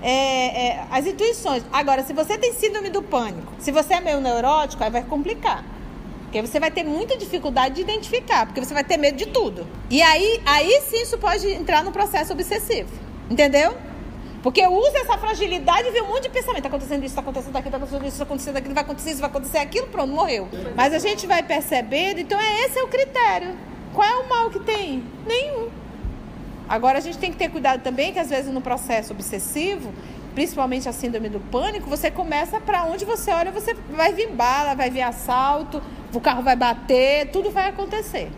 é, 0.00 0.68
é, 0.68 0.86
as 0.90 1.04
intuições. 1.04 1.64
Agora, 1.72 2.04
se 2.04 2.12
você 2.12 2.38
tem 2.38 2.52
síndrome 2.52 2.90
do 2.90 3.02
pânico, 3.02 3.52
se 3.58 3.72
você 3.72 3.94
é 3.94 4.00
meio 4.00 4.20
neurótico, 4.20 4.84
aí 4.84 4.90
vai 4.90 5.02
complicar. 5.02 5.64
Porque 6.22 6.40
você 6.42 6.60
vai 6.60 6.70
ter 6.70 6.84
muita 6.84 7.16
dificuldade 7.16 7.76
de 7.76 7.80
identificar, 7.80 8.46
porque 8.46 8.64
você 8.64 8.74
vai 8.74 8.84
ter 8.84 8.96
medo 8.96 9.16
de 9.16 9.26
tudo. 9.26 9.66
E 9.90 10.02
aí, 10.02 10.40
aí 10.46 10.80
sim 10.82 11.02
isso 11.02 11.18
pode 11.18 11.48
entrar 11.48 11.82
no 11.82 11.90
processo 11.90 12.32
obsessivo. 12.32 12.90
Entendeu? 13.28 13.76
Porque 14.46 14.64
usa 14.64 14.98
essa 14.98 15.18
fragilidade 15.18 15.88
e 15.88 15.90
vê 15.90 16.00
um 16.00 16.06
monte 16.06 16.22
de 16.22 16.28
pensamento. 16.28 16.58
Está 16.58 16.68
acontecendo 16.68 17.02
isso, 17.02 17.06
está 17.06 17.20
acontecendo 17.20 17.56
aquilo, 17.56 17.66
está 17.66 17.78
acontecendo 17.78 18.06
isso, 18.06 18.12
está 18.12 18.22
acontecendo 18.22 18.56
aquilo, 18.56 18.74
vai 18.74 18.84
acontecer 18.84 19.10
isso, 19.10 19.20
vai 19.20 19.30
acontecer 19.30 19.58
aquilo, 19.58 19.86
pronto, 19.88 20.12
morreu. 20.12 20.48
Mas 20.76 20.94
a 20.94 21.00
gente 21.00 21.26
vai 21.26 21.42
percebendo, 21.42 22.20
então 22.20 22.40
é 22.40 22.64
esse 22.64 22.78
é 22.78 22.82
o 22.84 22.86
critério. 22.86 23.56
Qual 23.92 24.06
é 24.06 24.14
o 24.18 24.28
mal 24.28 24.48
que 24.48 24.60
tem? 24.60 25.02
Nenhum. 25.26 25.68
Agora 26.68 26.98
a 26.98 27.00
gente 27.00 27.18
tem 27.18 27.32
que 27.32 27.36
ter 27.36 27.48
cuidado 27.48 27.82
também 27.82 28.12
que 28.12 28.20
às 28.20 28.30
vezes 28.30 28.54
no 28.54 28.60
processo 28.60 29.12
obsessivo, 29.12 29.92
principalmente 30.32 30.88
a 30.88 30.92
síndrome 30.92 31.28
do 31.28 31.40
pânico, 31.40 31.90
você 31.90 32.08
começa 32.08 32.60
para 32.60 32.84
onde 32.84 33.04
você 33.04 33.32
olha, 33.32 33.50
você 33.50 33.74
vai 33.90 34.12
vir 34.12 34.30
bala, 34.30 34.76
vai 34.76 34.90
vir 34.90 35.02
assalto, 35.02 35.82
o 36.14 36.20
carro 36.20 36.44
vai 36.44 36.54
bater, 36.54 37.32
tudo 37.32 37.50
vai 37.50 37.70
acontecer. 37.70 38.30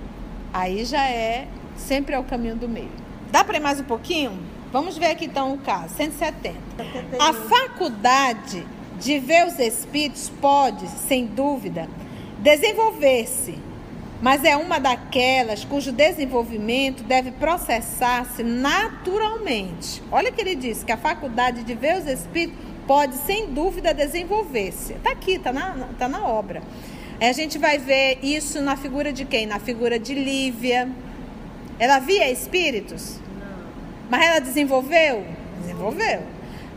Aí 0.54 0.86
já 0.86 1.06
é 1.06 1.48
sempre 1.76 2.14
é 2.14 2.18
o 2.18 2.24
caminho 2.24 2.56
do 2.56 2.66
meio. 2.66 2.88
Dá 3.30 3.44
para 3.44 3.58
ir 3.58 3.60
mais 3.60 3.78
um 3.78 3.84
pouquinho? 3.84 4.47
Vamos 4.70 4.98
ver 4.98 5.06
aqui 5.06 5.24
então 5.24 5.54
o 5.54 5.58
caso, 5.58 5.94
170. 5.94 6.56
A 7.18 7.32
faculdade 7.32 8.66
de 9.00 9.18
ver 9.18 9.46
os 9.46 9.58
espíritos 9.58 10.30
pode, 10.40 10.86
sem 10.88 11.24
dúvida, 11.24 11.88
desenvolver-se, 12.40 13.58
mas 14.20 14.44
é 14.44 14.56
uma 14.56 14.78
daquelas 14.78 15.64
cujo 15.64 15.90
desenvolvimento 15.90 17.02
deve 17.02 17.30
processar-se 17.32 18.42
naturalmente. 18.42 20.02
Olha 20.12 20.30
que 20.30 20.40
ele 20.40 20.54
diz 20.54 20.84
que 20.84 20.92
a 20.92 20.96
faculdade 20.96 21.62
de 21.62 21.74
ver 21.74 21.98
os 21.98 22.06
espíritos 22.06 22.58
pode, 22.86 23.16
sem 23.16 23.46
dúvida, 23.46 23.94
desenvolver-se. 23.94 24.94
Está 24.94 25.12
aqui, 25.12 25.32
está 25.32 25.52
na, 25.52 25.88
tá 25.98 26.08
na 26.08 26.26
obra. 26.26 26.62
A 27.20 27.32
gente 27.32 27.58
vai 27.58 27.78
ver 27.78 28.18
isso 28.22 28.60
na 28.60 28.76
figura 28.76 29.12
de 29.12 29.24
quem? 29.24 29.46
Na 29.46 29.58
figura 29.58 29.98
de 29.98 30.14
Lívia. 30.14 30.88
Ela 31.78 32.00
via 32.00 32.30
espíritos? 32.30 33.18
Mas 34.08 34.24
ela 34.24 34.40
desenvolveu? 34.40 35.24
Desenvolveu. 35.60 36.22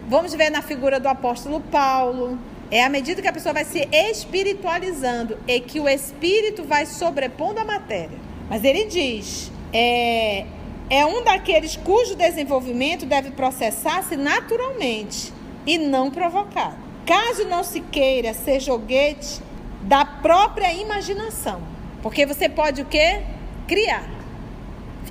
Vamos 0.07 0.33
ver 0.33 0.49
na 0.49 0.61
figura 0.61 0.99
do 0.99 1.07
apóstolo 1.07 1.61
Paulo. 1.61 2.37
É 2.69 2.83
à 2.83 2.89
medida 2.89 3.21
que 3.21 3.27
a 3.27 3.33
pessoa 3.33 3.53
vai 3.53 3.65
se 3.65 3.87
espiritualizando 3.91 5.37
e 5.47 5.59
que 5.59 5.79
o 5.79 5.87
espírito 5.87 6.63
vai 6.63 6.85
sobrepondo 6.85 7.59
a 7.59 7.65
matéria. 7.65 8.17
Mas 8.49 8.63
ele 8.63 8.85
diz: 8.85 9.51
é, 9.73 10.45
é 10.89 11.05
um 11.05 11.23
daqueles 11.23 11.75
cujo 11.77 12.15
desenvolvimento 12.15 13.05
deve 13.05 13.31
processar-se 13.31 14.17
naturalmente 14.17 15.33
e 15.65 15.77
não 15.77 16.11
provocado. 16.11 16.77
Caso 17.05 17.45
não 17.45 17.63
se 17.63 17.81
queira 17.81 18.33
ser 18.33 18.59
joguete 18.59 19.41
da 19.81 20.03
própria 20.05 20.73
imaginação. 20.73 21.61
Porque 22.01 22.25
você 22.25 22.49
pode 22.49 22.81
o 22.81 22.85
quê? 22.85 23.21
Criar 23.67 24.20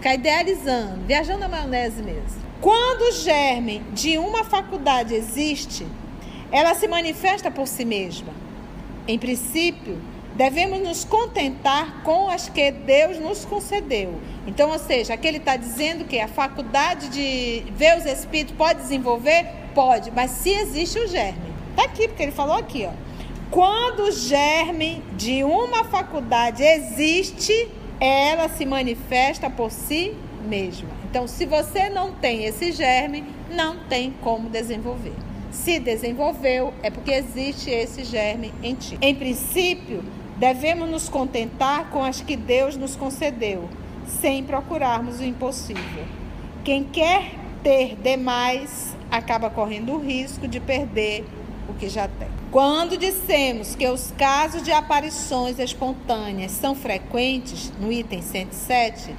ficar 0.00 0.14
idealizando, 0.14 1.04
viajando 1.06 1.40
na 1.40 1.48
maionese 1.48 2.02
mesmo. 2.02 2.40
Quando 2.58 3.02
o 3.02 3.12
germe 3.12 3.82
de 3.92 4.16
uma 4.16 4.44
faculdade 4.44 5.14
existe, 5.14 5.86
ela 6.50 6.74
se 6.74 6.88
manifesta 6.88 7.50
por 7.50 7.68
si 7.68 7.84
mesma. 7.84 8.32
Em 9.06 9.18
princípio, 9.18 10.00
devemos 10.34 10.80
nos 10.80 11.04
contentar 11.04 12.02
com 12.02 12.30
as 12.30 12.48
que 12.48 12.72
Deus 12.72 13.18
nos 13.18 13.44
concedeu. 13.44 14.18
Então, 14.46 14.70
ou 14.70 14.78
seja, 14.78 15.12
aqui 15.14 15.28
ele 15.28 15.36
está 15.36 15.56
dizendo 15.56 16.06
que 16.06 16.18
a 16.18 16.28
faculdade 16.28 17.10
de 17.10 17.62
ver 17.72 17.98
os 17.98 18.06
espíritos 18.06 18.56
pode 18.56 18.80
desenvolver? 18.80 19.46
Pode, 19.74 20.10
mas 20.10 20.30
se 20.30 20.50
existe 20.50 20.98
o 20.98 21.06
germe. 21.06 21.52
Está 21.70 21.84
aqui, 21.84 22.08
porque 22.08 22.22
ele 22.22 22.32
falou 22.32 22.56
aqui, 22.56 22.86
ó. 22.86 22.92
Quando 23.50 24.04
o 24.04 24.12
germe 24.12 25.02
de 25.16 25.44
uma 25.44 25.84
faculdade 25.84 26.62
existe, 26.62 27.68
ela 28.00 28.48
se 28.48 28.64
manifesta 28.64 29.50
por 29.50 29.70
si 29.70 30.16
mesma. 30.48 30.88
Então, 31.08 31.28
se 31.28 31.44
você 31.44 31.90
não 31.90 32.12
tem 32.12 32.44
esse 32.44 32.72
germe, 32.72 33.24
não 33.50 33.76
tem 33.88 34.12
como 34.22 34.48
desenvolver. 34.48 35.12
se 35.50 35.80
desenvolveu, 35.80 36.72
é 36.80 36.90
porque 36.90 37.10
existe 37.10 37.70
esse 37.70 38.04
germe 38.04 38.54
em 38.62 38.74
ti. 38.76 38.96
Em 39.02 39.14
princípio, 39.14 40.02
devemos 40.36 40.88
nos 40.88 41.08
contentar 41.08 41.90
com 41.90 42.04
as 42.04 42.20
que 42.20 42.36
Deus 42.36 42.76
nos 42.76 42.94
concedeu, 42.94 43.68
sem 44.06 44.44
procurarmos 44.44 45.18
o 45.18 45.24
impossível. 45.24 46.04
Quem 46.64 46.84
quer 46.84 47.32
ter 47.64 47.96
demais 47.96 48.96
acaba 49.10 49.50
correndo 49.50 49.92
o 49.92 49.98
risco 49.98 50.46
de 50.46 50.60
perder 50.60 51.26
o 51.68 51.74
que 51.74 51.88
já 51.88 52.06
tem. 52.06 52.29
Quando 52.50 52.96
dissemos 52.96 53.76
que 53.76 53.86
os 53.86 54.12
casos 54.18 54.64
de 54.64 54.72
aparições 54.72 55.60
espontâneas 55.60 56.50
são 56.50 56.74
frequentes, 56.74 57.72
no 57.78 57.92
item 57.92 58.20
107, 58.20 59.14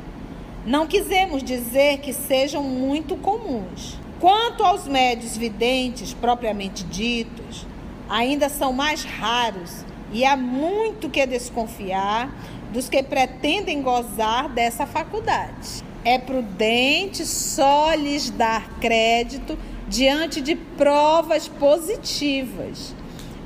não 0.65 0.86
quisemos 0.86 1.41
dizer 1.41 2.00
que 2.00 2.12
sejam 2.12 2.62
muito 2.62 3.15
comuns. 3.15 3.98
Quanto 4.20 4.65
aos 4.65 4.86
médios 4.86 5.38
videntes 5.38 6.13
propriamente 6.13 6.84
ditos, 6.84 7.65
ainda 8.10 8.50
são 8.50 8.74
mais 8.74 9.06
raros 9.06 9.86
e 10.12 10.26
há 10.26 10.36
muito 10.36 11.10
que 11.10 11.26
desconfiar 11.26 12.30
dos 12.74 12.89
que 12.89 13.02
pretendem 13.02 13.82
gozar 13.82 14.50
dessa 14.50 14.86
faculdade. 14.86 15.86
É 16.04 16.20
prudente 16.20 17.26
só 17.26 17.94
lhes 17.94 18.30
dar 18.30 18.78
crédito 18.82 19.58
diante 19.88 20.41
de 20.41 20.54
provas 20.54 21.48
positivas. 21.48 22.94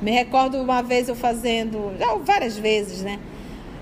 Me 0.00 0.10
recordo 0.10 0.58
uma 0.58 0.82
vez 0.82 1.08
eu 1.08 1.14
fazendo, 1.14 1.96
já 1.98 2.14
várias 2.16 2.56
vezes, 2.56 3.02
né? 3.02 3.18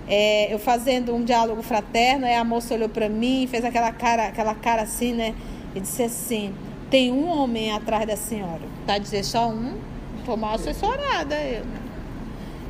É, 0.06 0.52
eu 0.52 0.58
fazendo 0.58 1.14
um 1.14 1.24
diálogo 1.24 1.62
fraterno, 1.62 2.26
aí 2.26 2.34
a 2.34 2.44
moça 2.44 2.74
olhou 2.74 2.88
para 2.88 3.08
mim, 3.08 3.48
fez 3.50 3.64
aquela 3.64 3.90
cara, 3.90 4.28
aquela 4.28 4.54
cara 4.54 4.82
assim, 4.82 5.12
né? 5.12 5.34
E 5.74 5.80
disse 5.80 6.02
assim: 6.02 6.54
tem 6.90 7.10
um 7.10 7.26
homem 7.28 7.72
atrás 7.72 8.06
da 8.06 8.16
senhora. 8.16 8.60
Tá 8.86 8.98
dizer 8.98 9.24
só 9.24 9.48
um? 9.48 9.76
Tô 10.24 10.36
mal 10.36 10.54
assessorada. 10.54 11.34
Eu, 11.34 11.64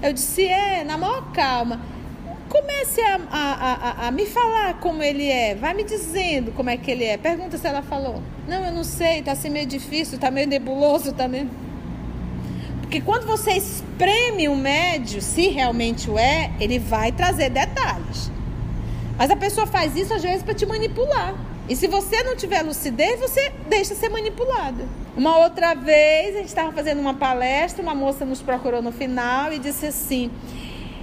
eu 0.03 0.13
disse, 0.13 0.47
é, 0.47 0.85
na 0.85 0.97
maior 0.97 1.31
calma. 1.33 1.81
Comece 2.49 3.01
a, 3.01 3.21
a, 3.31 3.73
a, 3.73 4.09
a, 4.09 4.11
me 4.11 4.27
falar 4.27 4.75
como 4.81 5.03
ele 5.03 5.29
é. 5.29 5.55
Vai 5.55 5.75
me 5.75 5.83
dizendo 5.83 6.53
como 6.53 6.71
é 6.71 6.77
que 6.77 6.91
ele 6.91 7.05
é. 7.05 7.17
Pergunta 7.19 7.59
se 7.59 7.67
ela 7.67 7.83
falou. 7.83 8.23
Não, 8.47 8.65
eu 8.65 8.73
não 8.73 8.85
sei, 8.85 9.23
tá 9.23 9.33
assim 9.33 9.51
meio 9.51 9.67
difícil, 9.67 10.19
tá 10.19 10.31
meio 10.31 10.47
nebuloso 10.47 11.13
também. 11.13 11.51
Porque 12.95 13.05
quando 13.05 13.27
você 13.27 13.55
espreme 13.55 14.49
o 14.49 14.55
médio, 14.55 15.21
se 15.21 15.49
realmente 15.49 16.09
o 16.09 16.17
é, 16.17 16.53
ele 16.61 16.79
vai 16.79 17.11
trazer 17.11 17.51
detalhes. 17.51 18.31
Mas 19.19 19.33
a 19.33 19.37
pessoa 19.37 19.67
faz 19.67 19.97
isso 19.97 20.15
às 20.15 20.23
vezes 20.23 20.45
para 20.45 20.55
te 20.55 20.65
manipular. 20.65 21.35
E 21.69 21.75
se 21.75 21.89
você 21.89 22.23
não 22.23 22.37
tiver 22.37 22.63
lucidez, 22.63 23.19
você 23.19 23.53
deixa 23.69 23.97
ser 23.97 24.11
manipulado. 24.11 24.89
Uma 25.17 25.39
outra 25.39 25.75
vez, 25.75 26.37
a 26.37 26.39
gente 26.39 26.47
estava 26.47 26.71
fazendo 26.71 27.01
uma 27.01 27.15
palestra, 27.15 27.83
uma 27.83 27.97
moça 27.97 28.25
nos 28.25 28.41
procurou 28.41 28.81
no 28.81 28.93
final 28.93 29.53
e 29.53 29.59
disse 29.59 29.87
assim: 29.87 30.31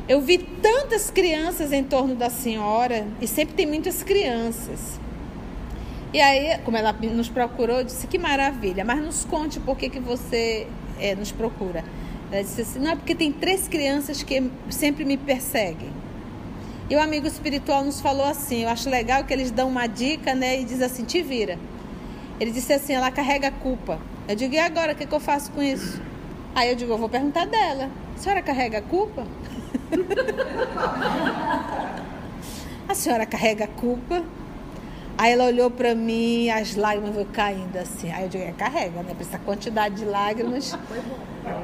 Eu 0.07 0.21
vi 0.21 0.37
tantas 0.37 1.11
crianças 1.11 1.73
em 1.73 1.83
torno 1.83 2.15
da 2.15 2.29
senhora, 2.29 3.05
e 3.19 3.27
sempre 3.27 3.53
tem 3.53 3.65
muitas 3.65 4.01
crianças. 4.01 4.97
E 6.13 6.21
aí, 6.21 6.57
como 6.59 6.77
ela 6.77 6.93
nos 6.93 7.27
procurou, 7.27 7.83
disse: 7.83 8.07
Que 8.07 8.17
maravilha, 8.17 8.85
mas 8.85 9.03
nos 9.03 9.25
conte 9.25 9.59
por 9.59 9.75
que, 9.75 9.89
que 9.89 9.99
você 9.99 10.67
é, 11.01 11.15
nos 11.15 11.31
procura. 11.31 11.83
Ela 12.31 12.43
disse 12.43 12.61
assim: 12.61 12.79
Não, 12.79 12.91
é 12.91 12.95
porque 12.95 13.13
tem 13.13 13.31
três 13.31 13.67
crianças 13.67 14.23
que 14.23 14.49
sempre 14.69 15.03
me 15.03 15.17
perseguem. 15.17 16.01
E 16.91 16.95
o 16.97 16.99
amigo 16.99 17.25
espiritual 17.25 17.85
nos 17.85 18.01
falou 18.01 18.25
assim, 18.25 18.63
eu 18.63 18.69
acho 18.69 18.89
legal 18.89 19.23
que 19.23 19.31
eles 19.31 19.49
dão 19.49 19.69
uma 19.69 19.87
dica, 19.87 20.35
né? 20.35 20.59
E 20.59 20.65
diz 20.65 20.81
assim, 20.81 21.05
te 21.05 21.21
vira. 21.21 21.57
Ele 22.37 22.51
disse 22.51 22.73
assim, 22.73 22.91
ela 22.91 23.09
carrega 23.09 23.47
a 23.47 23.51
culpa. 23.51 23.97
Eu 24.27 24.35
digo, 24.35 24.53
e 24.53 24.59
agora, 24.59 24.91
o 24.91 24.95
que, 24.95 25.05
que 25.05 25.15
eu 25.15 25.19
faço 25.21 25.53
com 25.53 25.63
isso? 25.63 26.01
Aí 26.53 26.69
eu 26.69 26.75
digo, 26.75 26.91
eu 26.91 26.97
vou 26.97 27.07
perguntar 27.07 27.47
dela. 27.47 27.89
A 28.13 28.19
senhora 28.19 28.41
carrega 28.41 28.79
a 28.79 28.81
culpa? 28.81 29.25
a 32.89 32.93
senhora 32.93 33.25
carrega 33.25 33.63
a 33.63 33.69
culpa? 33.69 34.21
Aí 35.21 35.33
ela 35.33 35.43
olhou 35.45 35.69
para 35.69 35.93
mim, 35.93 36.49
as 36.49 36.75
lágrimas 36.75 37.13
vão 37.13 37.25
caindo 37.25 37.77
assim. 37.77 38.11
Aí 38.11 38.23
eu 38.23 38.29
digo, 38.29 38.43
é, 38.43 38.53
carrega, 38.53 39.03
né? 39.03 39.13
Por 39.13 39.21
essa 39.21 39.37
quantidade 39.37 39.97
de 39.97 40.03
lágrimas. 40.05 40.75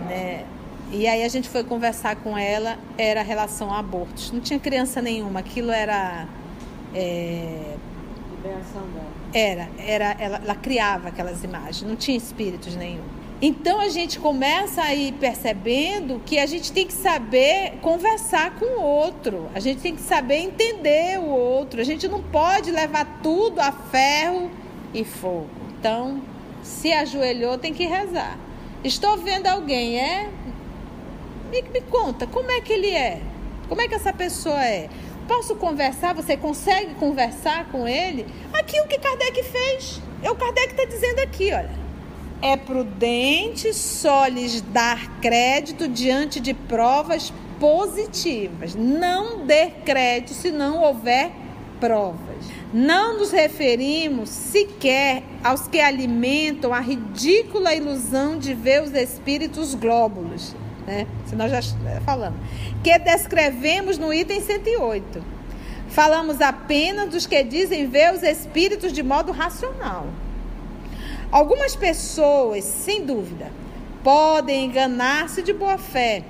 Né? 0.07 0.45
E 0.91 1.07
aí 1.07 1.23
a 1.23 1.27
gente 1.27 1.49
foi 1.49 1.63
conversar 1.63 2.17
com 2.17 2.37
ela, 2.37 2.77
era 2.99 3.23
relação 3.23 3.73
a 3.73 3.79
abortos. 3.79 4.31
Não 4.31 4.41
tinha 4.41 4.59
criança 4.59 5.01
nenhuma, 5.01 5.39
aquilo 5.39 5.71
era. 5.71 6.27
É... 6.93 7.77
Era, 9.33 9.67
era 9.79 10.15
ela, 10.19 10.37
ela 10.37 10.55
criava 10.55 11.07
aquelas 11.07 11.43
imagens, 11.43 11.81
não 11.81 11.95
tinha 11.95 12.15
espíritos 12.15 12.75
nenhum. 12.75 13.16
Então 13.39 13.79
a 13.79 13.87
gente 13.87 14.19
começa 14.19 14.81
a 14.81 14.95
ir 14.95 15.13
percebendo 15.13 16.19
que 16.25 16.39
a 16.39 16.47
gente 16.47 16.71
tem 16.71 16.87
que 16.87 16.93
saber 16.93 17.73
conversar 17.83 18.55
com 18.55 18.65
o 18.65 18.81
outro, 18.81 19.47
a 19.53 19.59
gente 19.59 19.79
tem 19.79 19.95
que 19.95 20.01
saber 20.01 20.37
entender 20.37 21.19
o 21.19 21.27
outro, 21.27 21.79
a 21.79 21.83
gente 21.83 22.07
não 22.07 22.21
pode 22.21 22.71
levar 22.71 23.19
tudo 23.21 23.59
a 23.59 23.71
ferro 23.71 24.49
e 24.91 25.03
fogo. 25.03 25.49
Então, 25.79 26.19
se 26.63 26.91
ajoelhou, 26.91 27.59
tem 27.59 27.75
que 27.75 27.85
rezar. 27.85 28.39
Estou 28.83 29.17
vendo 29.17 29.45
alguém, 29.45 29.99
é? 29.99 30.29
Me, 31.51 31.61
me 31.61 31.81
conta, 31.81 32.25
como 32.25 32.49
é 32.49 32.59
que 32.59 32.73
ele 32.73 32.89
é? 32.89 33.21
Como 33.69 33.79
é 33.81 33.87
que 33.87 33.93
essa 33.93 34.11
pessoa 34.11 34.65
é? 34.65 34.89
Posso 35.27 35.55
conversar? 35.57 36.15
Você 36.15 36.35
consegue 36.35 36.95
conversar 36.95 37.65
com 37.65 37.87
ele? 37.87 38.25
Aqui 38.51 38.81
o 38.81 38.87
que 38.87 38.97
Kardec 38.97 39.43
fez. 39.43 40.01
É 40.23 40.31
o 40.31 40.35
Kardec 40.35 40.71
está 40.71 40.85
dizendo 40.85 41.19
aqui, 41.19 41.53
olha. 41.53 41.86
É 42.41 42.55
prudente 42.55 43.73
só 43.73 44.27
lhes 44.27 44.61
dar 44.61 45.19
crédito 45.19 45.87
diante 45.87 46.39
de 46.39 46.53
provas 46.53 47.33
positivas. 47.59 48.75
Não 48.75 49.45
dê 49.45 49.71
crédito 49.85 50.33
se 50.33 50.51
não 50.51 50.81
houver 50.83 51.31
provas. 51.79 52.45
Não 52.73 53.17
nos 53.17 53.31
referimos 53.31 54.29
sequer 54.29 55.23
aos 55.43 55.67
que 55.67 55.79
alimentam 55.79 56.73
a 56.73 56.79
ridícula 56.79 57.73
ilusão 57.73 58.37
de 58.37 58.53
ver 58.53 58.83
os 58.83 58.93
espíritos 58.93 59.73
glóbulos 59.73 60.55
né? 60.87 61.05
Se 61.25 61.35
nós 61.35 61.51
já 61.51 61.59
falamos. 62.05 62.39
Que 62.81 62.97
descrevemos 62.97 63.97
no 63.97 64.13
item 64.13 64.39
108. 64.39 65.21
Falamos 65.89 66.39
apenas 66.39 67.09
dos 67.09 67.27
que 67.27 67.43
dizem 67.43 67.87
ver 67.87 68.13
os 68.13 68.23
espíritos 68.23 68.93
de 68.93 69.03
modo 69.03 69.33
racional. 69.33 70.07
Algumas 71.31 71.75
pessoas, 71.75 72.63
sem 72.63 73.05
dúvida, 73.05 73.51
podem 74.01 74.65
enganar-se 74.65 75.41
de 75.41 75.51
boa 75.51 75.77
fé, 75.77 76.23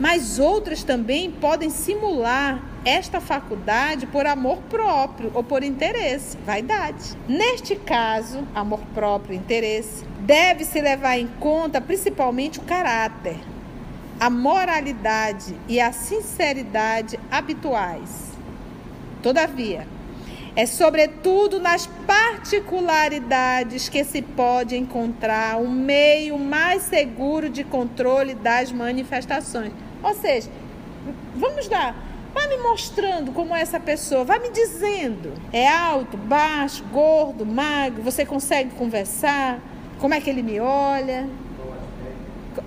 mas 0.00 0.40
outras 0.40 0.82
também 0.82 1.30
podem 1.30 1.70
simular 1.70 2.60
esta 2.84 3.20
faculdade 3.20 4.06
por 4.06 4.26
amor 4.26 4.58
próprio 4.68 5.30
ou 5.34 5.44
por 5.44 5.62
interesse, 5.62 6.36
vaidade. 6.44 7.16
Neste 7.28 7.76
caso, 7.76 8.42
amor 8.52 8.80
próprio, 8.92 9.36
interesse, 9.36 10.04
deve-se 10.20 10.80
levar 10.80 11.16
em 11.16 11.28
conta 11.38 11.80
principalmente 11.80 12.58
o 12.58 12.62
caráter, 12.62 13.38
a 14.18 14.28
moralidade 14.28 15.54
e 15.68 15.80
a 15.80 15.92
sinceridade 15.92 17.20
habituais. 17.30 18.32
Todavia, 19.22 19.86
é 20.56 20.66
sobretudo 20.66 21.58
nas 21.58 21.86
particularidades 22.06 23.88
que 23.88 24.04
se 24.04 24.22
pode 24.22 24.76
encontrar 24.76 25.56
um 25.56 25.70
meio 25.70 26.38
mais 26.38 26.82
seguro 26.82 27.48
de 27.48 27.64
controle 27.64 28.34
das 28.34 28.70
manifestações. 28.70 29.72
Ou 30.02 30.14
seja, 30.14 30.48
vamos 31.34 31.68
lá, 31.68 31.94
vai 32.32 32.48
me 32.48 32.58
mostrando 32.58 33.32
como 33.32 33.54
é 33.54 33.60
essa 33.60 33.80
pessoa, 33.80 34.24
vai 34.24 34.38
me 34.38 34.50
dizendo. 34.50 35.32
É 35.52 35.66
alto, 35.66 36.16
baixo, 36.16 36.84
gordo, 36.92 37.44
magro, 37.44 38.02
você 38.02 38.24
consegue 38.24 38.70
conversar? 38.70 39.58
Como 39.98 40.14
é 40.14 40.20
que 40.20 40.30
ele 40.30 40.42
me 40.42 40.60
olha? 40.60 41.28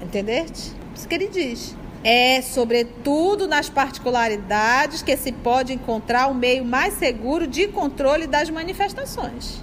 Entendeste? 0.02 0.78
isso 0.97 1.08
que 1.08 1.15
ele 1.15 1.28
diz. 1.28 1.76
É, 2.10 2.41
sobretudo, 2.41 3.50
nas 3.50 3.70
particularidades 3.70 5.02
que 5.02 5.17
se 5.17 5.34
pode 5.34 5.74
encontrar 5.74 6.28
o 6.28 6.34
meio 6.34 6.63
mais 6.63 6.93
seguro 6.93 7.46
de 7.46 7.67
controle 7.67 8.26
das 8.26 8.50
manifestações, 8.50 9.62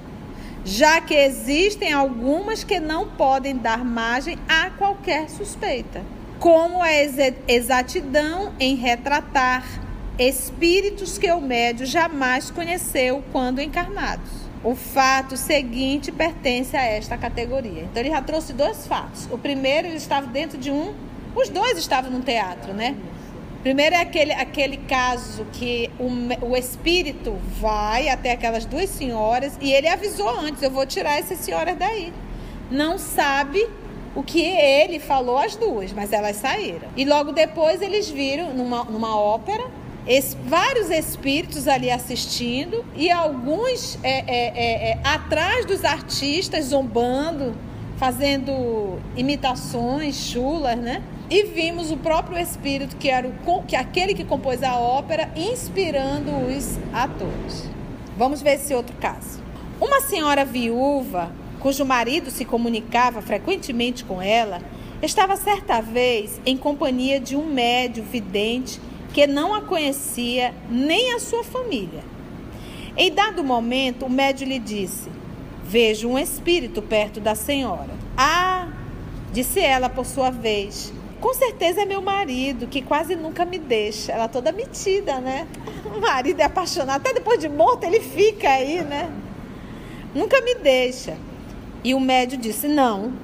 já 0.62 1.00
que 1.00 1.14
existem 1.14 1.90
algumas 1.90 2.62
que 2.62 2.78
não 2.78 3.09
podem 3.09 3.57
dar 3.57 3.83
margem 3.83 4.38
a 4.46 4.68
qualquer 4.68 5.30
suspeita, 5.30 6.02
como 6.38 6.83
a 6.83 6.90
exatidão 7.48 8.52
em 8.61 8.74
retratar 8.74 9.64
espíritos 10.18 11.16
que 11.16 11.33
o 11.33 11.40
médio 11.40 11.87
jamais 11.87 12.50
conheceu 12.50 13.24
quando 13.33 13.59
encarnados. 13.59 14.30
O 14.62 14.74
fato 14.74 15.35
seguinte 15.35 16.12
pertence 16.12 16.76
a 16.76 16.83
esta 16.83 17.16
categoria. 17.16 17.85
Então, 17.85 18.02
ele 18.02 18.11
já 18.11 18.20
trouxe 18.20 18.52
dois 18.52 18.87
fatos. 18.87 19.28
O 19.30 19.38
primeiro, 19.38 19.88
ele 19.88 19.96
estava 19.96 20.26
dentro 20.26 20.59
de 20.59 20.70
um 20.70 20.92
os 21.35 21.49
dois 21.49 21.79
estavam 21.79 22.11
no 22.11 22.20
teatro, 22.20 22.73
né? 22.73 22.97
Primeiro 23.62 23.94
é 23.94 24.01
aquele, 24.01 24.33
aquele 24.33 24.77
caso 24.77 25.47
que 25.53 25.90
o, 25.99 26.51
o 26.51 26.57
espírito 26.57 27.38
vai 27.59 28.09
até 28.09 28.33
aquelas 28.33 28.66
duas 28.66 28.90
senhoras 28.90 29.57
e 29.61 29.73
ele 29.73 29.88
avisou 29.88 30.29
antes: 30.29 30.62
eu 30.62 30.70
vou 30.70 30.85
tirar 30.85 31.18
essas 31.18 31.38
senhoras 31.38 31.77
daí. 31.77 32.12
Não 32.70 32.99
sabe 32.99 33.66
o 34.14 34.23
que 34.23 34.40
ele 34.40 34.99
falou 34.99 35.38
às 35.38 35.57
duas, 35.57 35.92
mas 35.92 36.12
elas 36.12 36.37
saíram. 36.37 36.88
E 36.97 37.05
logo 37.05 37.33
depois 37.33 37.81
eles 37.81 38.09
viram 38.11 38.53
numa, 38.53 38.85
numa 38.85 39.18
ópera 39.18 39.64
es, 40.07 40.37
vários 40.47 40.90
espíritos 40.90 41.66
ali 41.66 41.90
assistindo 41.90 42.85
e 42.94 43.11
alguns 43.11 43.99
é, 44.03 44.11
é, 44.11 44.53
é, 44.55 44.90
é, 44.90 44.99
atrás 45.03 45.64
dos 45.64 45.85
artistas 45.85 46.66
zombando, 46.66 47.55
fazendo 47.97 48.99
imitações 49.16 50.16
chulas, 50.16 50.77
né? 50.77 51.03
E 51.30 51.44
vimos 51.44 51.90
o 51.90 51.96
próprio 51.96 52.38
espírito 52.38 52.96
que 52.96 53.08
era 53.08 53.26
o, 53.26 53.62
que 53.62 53.74
aquele 53.74 54.14
que 54.14 54.24
compôs 54.24 54.62
a 54.62 54.78
ópera 54.78 55.30
inspirando 55.34 56.30
os 56.30 56.78
atores. 56.92 57.70
Vamos 58.16 58.42
ver 58.42 58.54
esse 58.54 58.74
outro 58.74 58.94
caso. 58.96 59.42
Uma 59.80 60.00
senhora 60.02 60.44
viúva, 60.44 61.32
cujo 61.60 61.84
marido 61.84 62.30
se 62.30 62.44
comunicava 62.44 63.22
frequentemente 63.22 64.04
com 64.04 64.20
ela, 64.20 64.60
estava 65.02 65.37
certa 65.37 65.80
vez 65.80 66.40
em 66.44 66.56
companhia 66.56 67.18
de 67.18 67.37
um 67.37 67.46
médio 67.46 68.04
vidente 68.04 68.80
que 69.12 69.26
não 69.26 69.54
a 69.54 69.62
conhecia 69.62 70.54
nem 70.68 71.14
a 71.14 71.18
sua 71.18 71.42
família. 71.42 72.02
Em 72.96 73.12
dado 73.12 73.42
momento, 73.42 74.06
o 74.06 74.10
médium 74.10 74.48
lhe 74.48 74.58
disse: 74.58 75.08
Vejo 75.64 76.08
um 76.08 76.18
espírito 76.18 76.82
perto 76.82 77.18
da 77.18 77.34
senhora. 77.34 77.90
Ah, 78.16 78.68
disse 79.32 79.58
ela 79.58 79.88
por 79.88 80.04
sua 80.04 80.30
vez. 80.30 80.92
Com 81.24 81.32
certeza 81.32 81.80
é 81.80 81.87
meu 81.87 82.02
marido, 82.02 82.66
que 82.66 82.82
quase 82.82 83.16
nunca 83.16 83.46
me 83.46 83.58
deixa. 83.58 84.12
Ela 84.12 84.28
toda 84.28 84.52
metida, 84.52 85.20
né? 85.20 85.48
O 85.96 85.98
marido 85.98 86.38
é 86.38 86.44
apaixonado. 86.44 87.00
Até 87.00 87.14
depois 87.14 87.40
de 87.40 87.48
morto 87.48 87.84
ele 87.84 87.98
fica 87.98 88.46
aí, 88.50 88.82
né? 88.82 89.10
Nunca 90.14 90.42
me 90.42 90.54
deixa. 90.56 91.16
E 91.82 91.94
o 91.94 91.98
médium 91.98 92.38
disse: 92.38 92.68
Não. 92.68 93.14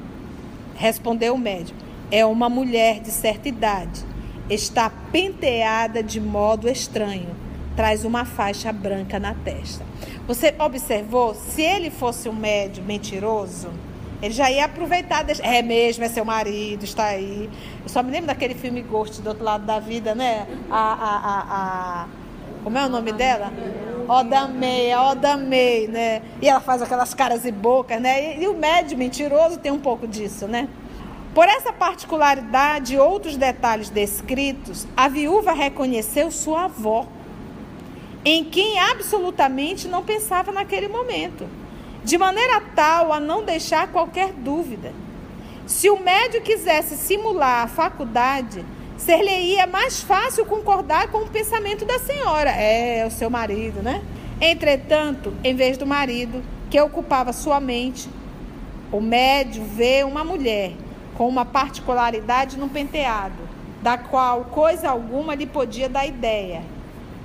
Respondeu 0.77 1.35
o 1.35 1.39
médium: 1.39 1.77
É 2.11 2.25
uma 2.25 2.49
mulher 2.49 3.01
de 3.01 3.11
certa 3.11 3.51
idade 3.51 4.09
está 4.49 4.91
penteada 5.13 6.03
de 6.03 6.21
modo 6.21 6.69
estranho, 6.69 7.37
traz 7.77 8.05
uma 8.05 8.25
faixa 8.25 8.73
branca 8.73 9.21
na 9.21 9.33
testa. 9.33 9.85
Você 10.27 10.55
observou? 10.59 11.35
Se 11.35 11.63
ele 11.63 11.91
fosse 11.91 12.29
um 12.29 12.33
médio 12.33 12.83
mentiroso, 12.83 13.71
ele 14.23 14.35
já 14.35 14.51
ia 14.51 14.65
aproveitar. 14.65 15.23
Deixa... 15.25 15.43
É 15.43 15.63
mesmo, 15.63 16.05
é 16.05 16.09
seu 16.09 16.25
marido, 16.25 16.85
está 16.85 17.07
aí. 17.07 17.49
Eu 17.83 17.89
só 17.89 18.03
me 18.03 18.11
lembro 18.11 18.27
daquele 18.27 18.55
filme 18.55 18.83
Ghost 18.83 19.21
do 19.23 19.29
outro 19.29 19.45
lado 19.45 19.65
da 19.65 19.79
vida, 19.79 20.15
né? 20.15 20.47
A. 20.71 20.79
a, 20.79 21.17
a, 21.17 22.05
a... 22.05 22.07
Como 22.63 22.77
é 22.77 22.85
o 22.85 22.91
nome 22.91 23.13
dela? 23.13 23.51
Odamei, 24.07 24.93
a 24.93 25.11
Odamei, 25.11 25.89
né? 25.89 26.21
E 26.43 26.49
ela 26.49 26.61
faz 26.61 26.83
aquelas 26.83 27.15
caras 27.15 27.45
e 27.45 27.53
bocas, 27.53 28.01
né? 28.01 28.37
E, 28.37 28.43
e 28.43 28.49
o 28.49 28.55
médio 28.55 28.99
mentiroso 28.99 29.59
tem 29.59 29.73
um 29.73 29.79
pouco 29.79 30.07
disso, 30.07 30.47
né? 30.47 30.69
Por 31.35 31.47
essa 31.47 31.73
particularidade 31.73 32.95
e 32.95 32.99
outros 32.99 33.37
detalhes 33.37 33.89
descritos, 33.89 34.87
a 34.97 35.07
viúva 35.09 35.53
reconheceu 35.53 36.31
sua 36.31 36.65
avó, 36.65 37.07
em 38.25 38.45
quem 38.45 38.79
absolutamente 38.81 39.87
não 39.87 40.03
pensava 40.03 40.51
naquele 40.51 40.89
momento, 40.89 41.47
de 42.05 42.17
maneira 42.17 42.61
tal 42.75 43.13
a 43.13 43.21
não 43.21 43.45
deixar 43.45 43.89
qualquer 43.89 44.33
dúvida. 44.33 44.93
Se 45.67 45.89
o 45.89 46.01
médico 46.01 46.45
quisesse 46.45 46.97
simular 46.97 47.65
a 47.65 47.69
faculdade, 47.69 48.65
ser-lhe-ia 48.97 49.67
mais 49.67 50.01
fácil 50.01 50.45
concordar 50.45 51.09
com 51.09 51.19
o 51.19 51.29
pensamento 51.29 51.85
da 51.85 51.99
senhora. 51.99 52.51
É, 52.51 53.07
o 53.07 53.11
seu 53.11 53.31
marido, 53.31 53.83
né? 53.83 54.03
Entretanto, 54.41 55.33
em 55.45 55.55
vez 55.55 55.77
do 55.77 55.87
marido, 55.87 56.43
que 56.71 56.81
ocupava 56.81 57.33
sua 57.33 57.61
mente, 57.61 58.09
o 58.91 59.01
médio 59.01 59.63
vê 59.63 60.03
uma 60.03 60.25
mulher 60.25 60.73
com 61.17 61.29
uma 61.29 61.45
particularidade 61.45 62.59
no 62.59 62.69
penteado, 62.69 63.49
da 63.83 63.99
qual 63.99 64.47
coisa 64.47 64.89
alguma 64.89 65.35
lhe 65.35 65.47
podia 65.47 65.89
dar 65.89 66.07
ideia. 66.07 66.63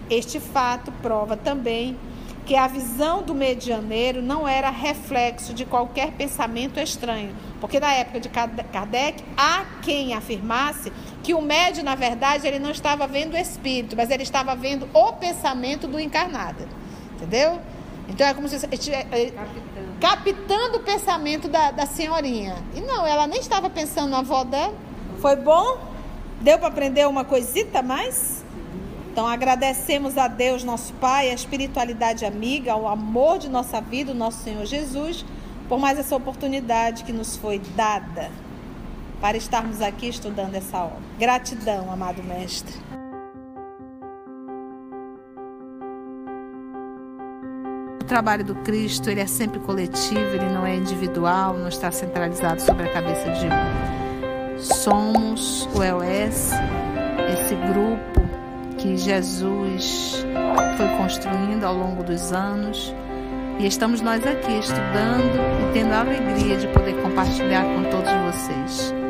Este 0.09 0.39
fato 0.39 0.91
prova 1.01 1.35
também 1.35 1.97
que 2.45 2.55
a 2.55 2.67
visão 2.67 3.23
do 3.23 3.33
medianeiro 3.33 4.21
não 4.21 4.47
era 4.47 4.69
reflexo 4.69 5.53
de 5.53 5.65
qualquer 5.65 6.11
pensamento 6.11 6.79
estranho, 6.79 7.35
porque 7.59 7.79
na 7.79 7.91
época 7.91 8.19
de 8.19 8.29
Kardec 8.29 9.23
há 9.35 9.65
quem 9.81 10.13
afirmasse 10.13 10.93
que 11.23 11.33
o 11.33 11.41
médio, 11.41 11.83
na 11.83 11.95
verdade, 11.95 12.47
ele 12.47 12.59
não 12.59 12.69
estava 12.69 13.07
vendo 13.07 13.33
o 13.33 13.37
espírito, 13.37 13.95
mas 13.95 14.11
ele 14.11 14.21
estava 14.21 14.55
vendo 14.55 14.87
o 14.93 15.13
pensamento 15.13 15.87
do 15.87 15.99
encarnado. 15.99 16.67
Entendeu? 17.15 17.59
Então 18.07 18.27
é 18.27 18.33
como 18.35 18.47
se 18.47 18.59
captando, 18.59 19.33
captando 19.99 20.77
o 20.77 20.79
pensamento 20.81 21.47
da, 21.47 21.71
da 21.71 21.87
senhorinha. 21.87 22.55
E 22.75 22.81
não, 22.81 23.07
ela 23.07 23.25
nem 23.25 23.39
estava 23.39 23.71
pensando 23.71 24.11
na 24.11 24.19
avó 24.19 24.43
dela. 24.43 24.75
Foi 25.19 25.35
bom? 25.35 25.79
Deu 26.41 26.59
para 26.59 26.67
aprender 26.67 27.07
uma 27.07 27.25
coisita 27.25 27.81
mais? 27.81 28.44
Então 29.15 29.25
agradecemos 29.25 30.17
a 30.17 30.27
Deus, 30.27 30.61
nosso 30.65 30.93
Pai, 30.95 31.29
a 31.29 31.33
espiritualidade 31.33 32.25
amiga, 32.25 32.75
o 32.75 32.85
amor 32.85 33.39
de 33.39 33.47
nossa 33.47 33.79
vida, 33.79 34.11
o 34.11 34.13
nosso 34.13 34.43
Senhor 34.43 34.65
Jesus, 34.65 35.23
por 35.69 35.79
mais 35.79 35.97
essa 35.97 36.13
oportunidade 36.17 37.05
que 37.05 37.13
nos 37.13 37.37
foi 37.37 37.59
dada 37.77 38.29
para 39.21 39.37
estarmos 39.37 39.81
aqui 39.81 40.09
estudando 40.09 40.53
essa 40.55 40.79
obra. 40.79 40.99
Gratidão, 41.17 41.89
amado 41.89 42.21
Mestre. 42.21 42.75
O 48.01 48.03
trabalho 48.03 48.43
do 48.43 48.55
Cristo 48.55 49.09
ele 49.09 49.21
é 49.21 49.27
sempre 49.27 49.61
coletivo, 49.61 50.19
ele 50.19 50.49
não 50.49 50.65
é 50.65 50.75
individual, 50.75 51.53
não 51.53 51.69
está 51.69 51.89
centralizado 51.89 52.61
sobre 52.61 52.89
a 52.89 52.91
cabeça 52.91 53.31
de 53.31 53.45
um. 53.45 54.59
Somos 54.59 55.69
o 55.73 55.81
EOS, 55.81 56.51
esse 57.31 57.55
grupo 57.71 58.24
que 58.85 58.97
Jesus 58.97 60.23
foi 60.77 60.87
construindo 60.97 61.63
ao 61.63 61.75
longo 61.75 62.03
dos 62.03 62.31
anos. 62.31 62.93
E 63.59 63.65
estamos 63.65 64.01
nós 64.01 64.25
aqui 64.25 64.59
estudando 64.59 65.39
e 65.61 65.73
tendo 65.73 65.93
a 65.93 66.01
alegria 66.01 66.57
de 66.57 66.67
poder 66.67 66.93
compartilhar 67.01 67.63
com 67.63 67.83
todos 67.89 68.11
vocês. 68.25 69.04